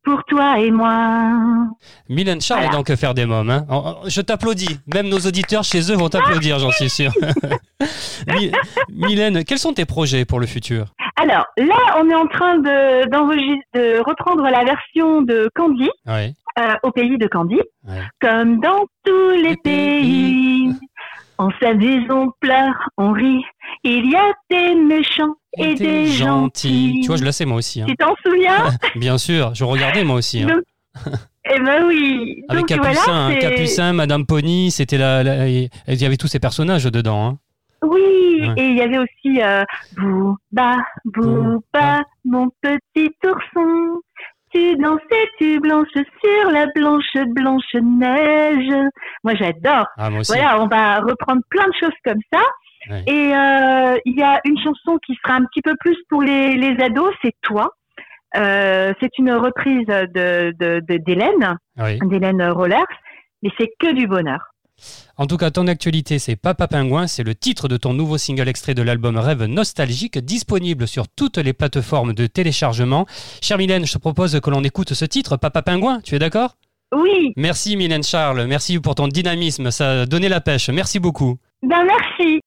pour 0.03 0.23
toi 0.25 0.59
et 0.59 0.71
moi. 0.71 1.67
Mylène 2.09 2.41
Charles 2.41 2.65
est 2.65 2.69
donc 2.69 2.93
faire 2.95 3.13
des 3.13 3.25
mômes. 3.25 3.49
Hein. 3.49 3.65
Oh, 3.69 3.83
oh, 3.85 3.95
Je 4.07 4.21
t'applaudis. 4.21 4.79
Même 4.93 5.07
nos 5.09 5.19
auditeurs 5.19 5.63
chez 5.63 5.91
eux 5.91 5.95
vont 5.95 6.09
t'applaudir, 6.09 6.59
j'en 6.59 6.71
suis 6.71 6.89
sûr. 6.89 7.11
My- 8.27 8.51
Mylène, 8.89 9.43
quels 9.43 9.59
sont 9.59 9.73
tes 9.73 9.85
projets 9.85 10.25
pour 10.25 10.39
le 10.39 10.47
futur? 10.47 10.87
Alors 11.21 11.45
là, 11.57 11.75
on 11.99 12.09
est 12.09 12.15
en 12.15 12.27
train 12.27 12.57
de, 12.57 13.99
reprendre 14.03 14.43
la 14.43 14.63
version 14.63 15.21
de 15.21 15.49
Candy 15.55 15.89
Ouais. 16.07 16.33
euh, 16.59 16.73
au 16.83 16.91
pays 16.91 17.17
de 17.17 17.27
Candy. 17.27 17.59
Ouais. 17.87 18.01
Comme 18.19 18.59
dans 18.59 18.85
tous 19.05 19.29
les 19.31 19.49
Les 19.49 19.55
pays. 19.57 20.67
pays, 20.69 20.73
on 21.41 21.49
s'amuse, 21.60 22.06
on 22.10 22.30
pleure, 22.39 22.75
on 22.97 23.12
rit. 23.12 23.43
Il 23.84 24.10
y 24.12 24.15
a 24.15 24.32
des 24.49 24.75
méchants 24.75 25.36
et, 25.58 25.75
des 25.75 26.06
gentils. 26.08 26.99
Tu 27.01 27.08
vois, 27.08 27.17
je 27.17 27.23
le 27.23 27.32
sais 27.32 27.45
moi 27.45 27.58
aussi. 27.58 27.82
hein. 27.82 27.86
Tu 27.88 27.95
t'en 27.95 28.13
souviens? 28.25 28.69
Bien 28.95 29.17
sûr, 29.17 29.54
je 29.56 29.63
regardais 29.63 30.04
moi 30.04 30.17
aussi. 30.17 30.43
hein. 30.43 30.47
Donc, 30.47 31.13
Eh 31.54 31.60
ben 31.60 31.86
oui. 31.88 32.43
Avec 32.49 32.62
Donc 32.67 32.69
Capucin, 32.69 32.91
voilà, 33.04 33.17
hein, 33.27 33.36
Capucin, 33.39 33.93
Madame 33.93 34.25
Pony, 34.25 34.69
c'était 34.71 34.97
la, 34.97 35.23
la- 35.23 35.47
il 35.47 35.69
y 35.88 36.06
avait 36.06 36.17
tous 36.17 36.27
ces 36.27 36.39
personnages 36.39 36.86
dedans. 36.86 37.27
hein. 37.27 37.38
Oui, 37.84 37.99
Ouais. 38.41 38.54
et 38.58 38.67
il 38.69 38.75
y 38.77 38.82
avait 38.82 38.99
aussi 38.99 39.41
euh, 39.41 39.63
Booba, 39.97 40.77
Booba, 41.06 42.04
mon 42.25 42.49
petit 42.62 43.12
ourson. 43.25 44.01
Tu 44.53 44.75
dansais, 44.77 45.27
tu 45.39 45.59
blanches 45.59 45.87
sur 45.93 46.51
la 46.51 46.65
blanche, 46.75 47.05
blanche 47.27 47.73
neige. 47.81 48.73
Moi, 49.23 49.33
j'adore. 49.35 49.85
Ah. 49.97 50.09
Voilà, 50.27 50.61
on 50.61 50.67
va 50.67 50.99
reprendre 50.99 51.41
plein 51.49 51.67
de 51.67 51.73
choses 51.79 51.97
comme 52.03 52.19
ça. 52.33 52.41
Ouais. 52.89 53.03
Et 53.07 53.33
euh, 53.35 53.97
il 54.05 54.17
y 54.17 54.23
a 54.23 54.39
une 54.43 54.57
chanson 54.57 54.97
qui 55.05 55.15
sera 55.23 55.35
un 55.37 55.45
petit 55.45 55.61
peu 55.61 55.75
plus 55.79 55.97
pour 56.09 56.21
les, 56.23 56.55
les 56.57 56.83
ados, 56.83 57.13
c'est 57.23 57.33
Toi. 57.41 57.69
Euh, 58.35 58.93
c'est 59.01 59.17
une 59.17 59.31
reprise 59.33 59.85
de 59.87 60.51
de- 60.57 60.79
de- 60.87 60.97
d'Hélène, 60.97 61.57
Oui. 61.77 61.99
d'Hélène 62.03 62.41
Rollers, 62.49 62.85
mais 63.43 63.49
c'est 63.59 63.69
que 63.79 63.91
du 63.93 64.07
bonheur. 64.07 64.39
En 65.17 65.27
tout 65.27 65.37
cas, 65.37 65.51
ton 65.51 65.67
actualité, 65.67 66.19
c'est 66.19 66.35
Papa 66.35 66.67
Pingouin. 66.67 67.07
C'est 67.07 67.23
le 67.23 67.35
titre 67.35 67.67
de 67.67 67.77
ton 67.77 67.93
nouveau 67.93 68.17
single 68.17 68.47
extrait 68.47 68.73
de 68.73 68.81
l'album 68.81 69.17
Rêve 69.17 69.43
Nostalgique, 69.45 70.17
disponible 70.19 70.87
sur 70.87 71.07
toutes 71.07 71.37
les 71.37 71.53
plateformes 71.53 72.13
de 72.13 72.27
téléchargement. 72.27 73.05
Chère 73.41 73.57
Mylène, 73.57 73.85
je 73.85 73.93
te 73.93 73.97
propose 73.97 74.39
que 74.39 74.49
l'on 74.49 74.63
écoute 74.63 74.93
ce 74.93 75.05
titre, 75.05 75.37
Papa 75.37 75.61
Pingouin. 75.61 76.01
Tu 76.01 76.15
es 76.15 76.19
d'accord? 76.19 76.55
Oui, 76.93 77.31
Merci 77.37 77.77
Mylène 77.77 78.03
Charles. 78.03 78.45
Merci 78.47 78.79
pour 78.79 78.95
ton 78.95 79.07
dynamisme. 79.07 79.71
Ça 79.71 80.01
a 80.01 80.05
donné 80.05 80.27
la 80.27 80.41
pêche. 80.41 80.69
Merci 80.69 80.99
beaucoup. 80.99 81.37
ben 81.63 81.85
merci. 81.85 82.41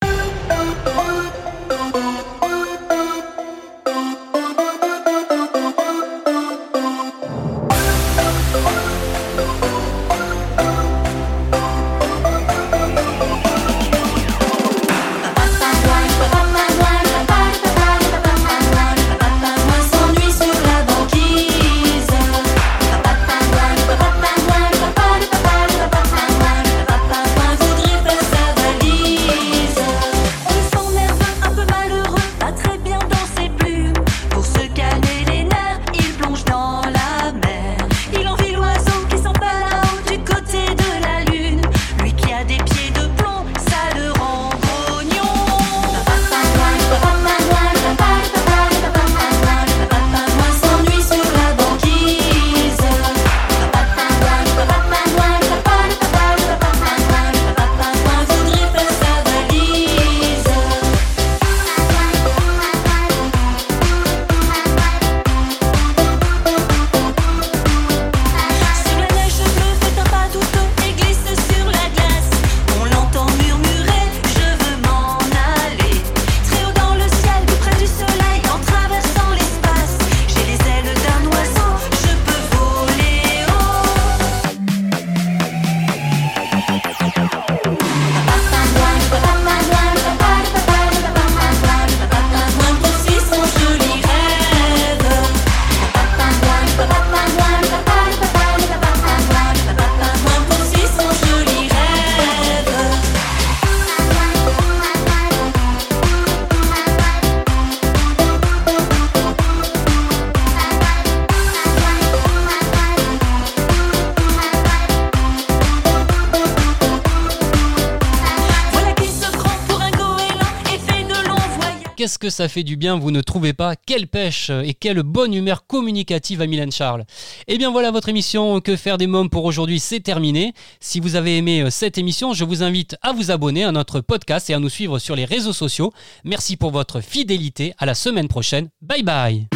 Que 122.24 122.30
ça 122.30 122.48
fait 122.48 122.62
du 122.62 122.76
bien, 122.76 122.98
vous 122.98 123.10
ne 123.10 123.20
trouvez 123.20 123.52
pas 123.52 123.76
Quelle 123.76 124.06
pêche 124.06 124.48
et 124.48 124.72
quelle 124.72 125.02
bonne 125.02 125.34
humeur 125.34 125.66
communicative 125.66 126.40
à 126.40 126.46
Mylène 126.46 126.72
Charles. 126.72 127.04
Eh 127.48 127.58
bien 127.58 127.70
voilà, 127.70 127.90
votre 127.90 128.08
émission 128.08 128.62
Que 128.62 128.76
faire 128.76 128.96
des 128.96 129.06
mômes 129.06 129.28
pour 129.28 129.44
aujourd'hui, 129.44 129.78
c'est 129.78 130.00
terminé. 130.00 130.54
Si 130.80 131.00
vous 131.00 131.16
avez 131.16 131.36
aimé 131.36 131.60
euh, 131.60 131.68
cette 131.68 131.98
émission, 131.98 132.32
je 132.32 132.46
vous 132.46 132.62
invite 132.62 132.96
à 133.02 133.12
vous 133.12 133.30
abonner 133.30 133.64
à 133.64 133.72
notre 133.72 134.00
podcast 134.00 134.48
et 134.48 134.54
à 134.54 134.58
nous 134.58 134.70
suivre 134.70 134.98
sur 134.98 135.16
les 135.16 135.26
réseaux 135.26 135.52
sociaux. 135.52 135.92
Merci 136.24 136.56
pour 136.56 136.70
votre 136.70 137.02
fidélité. 137.02 137.74
À 137.76 137.84
la 137.84 137.94
semaine 137.94 138.28
prochaine. 138.28 138.70
Bye 138.80 139.02
bye. 139.02 139.46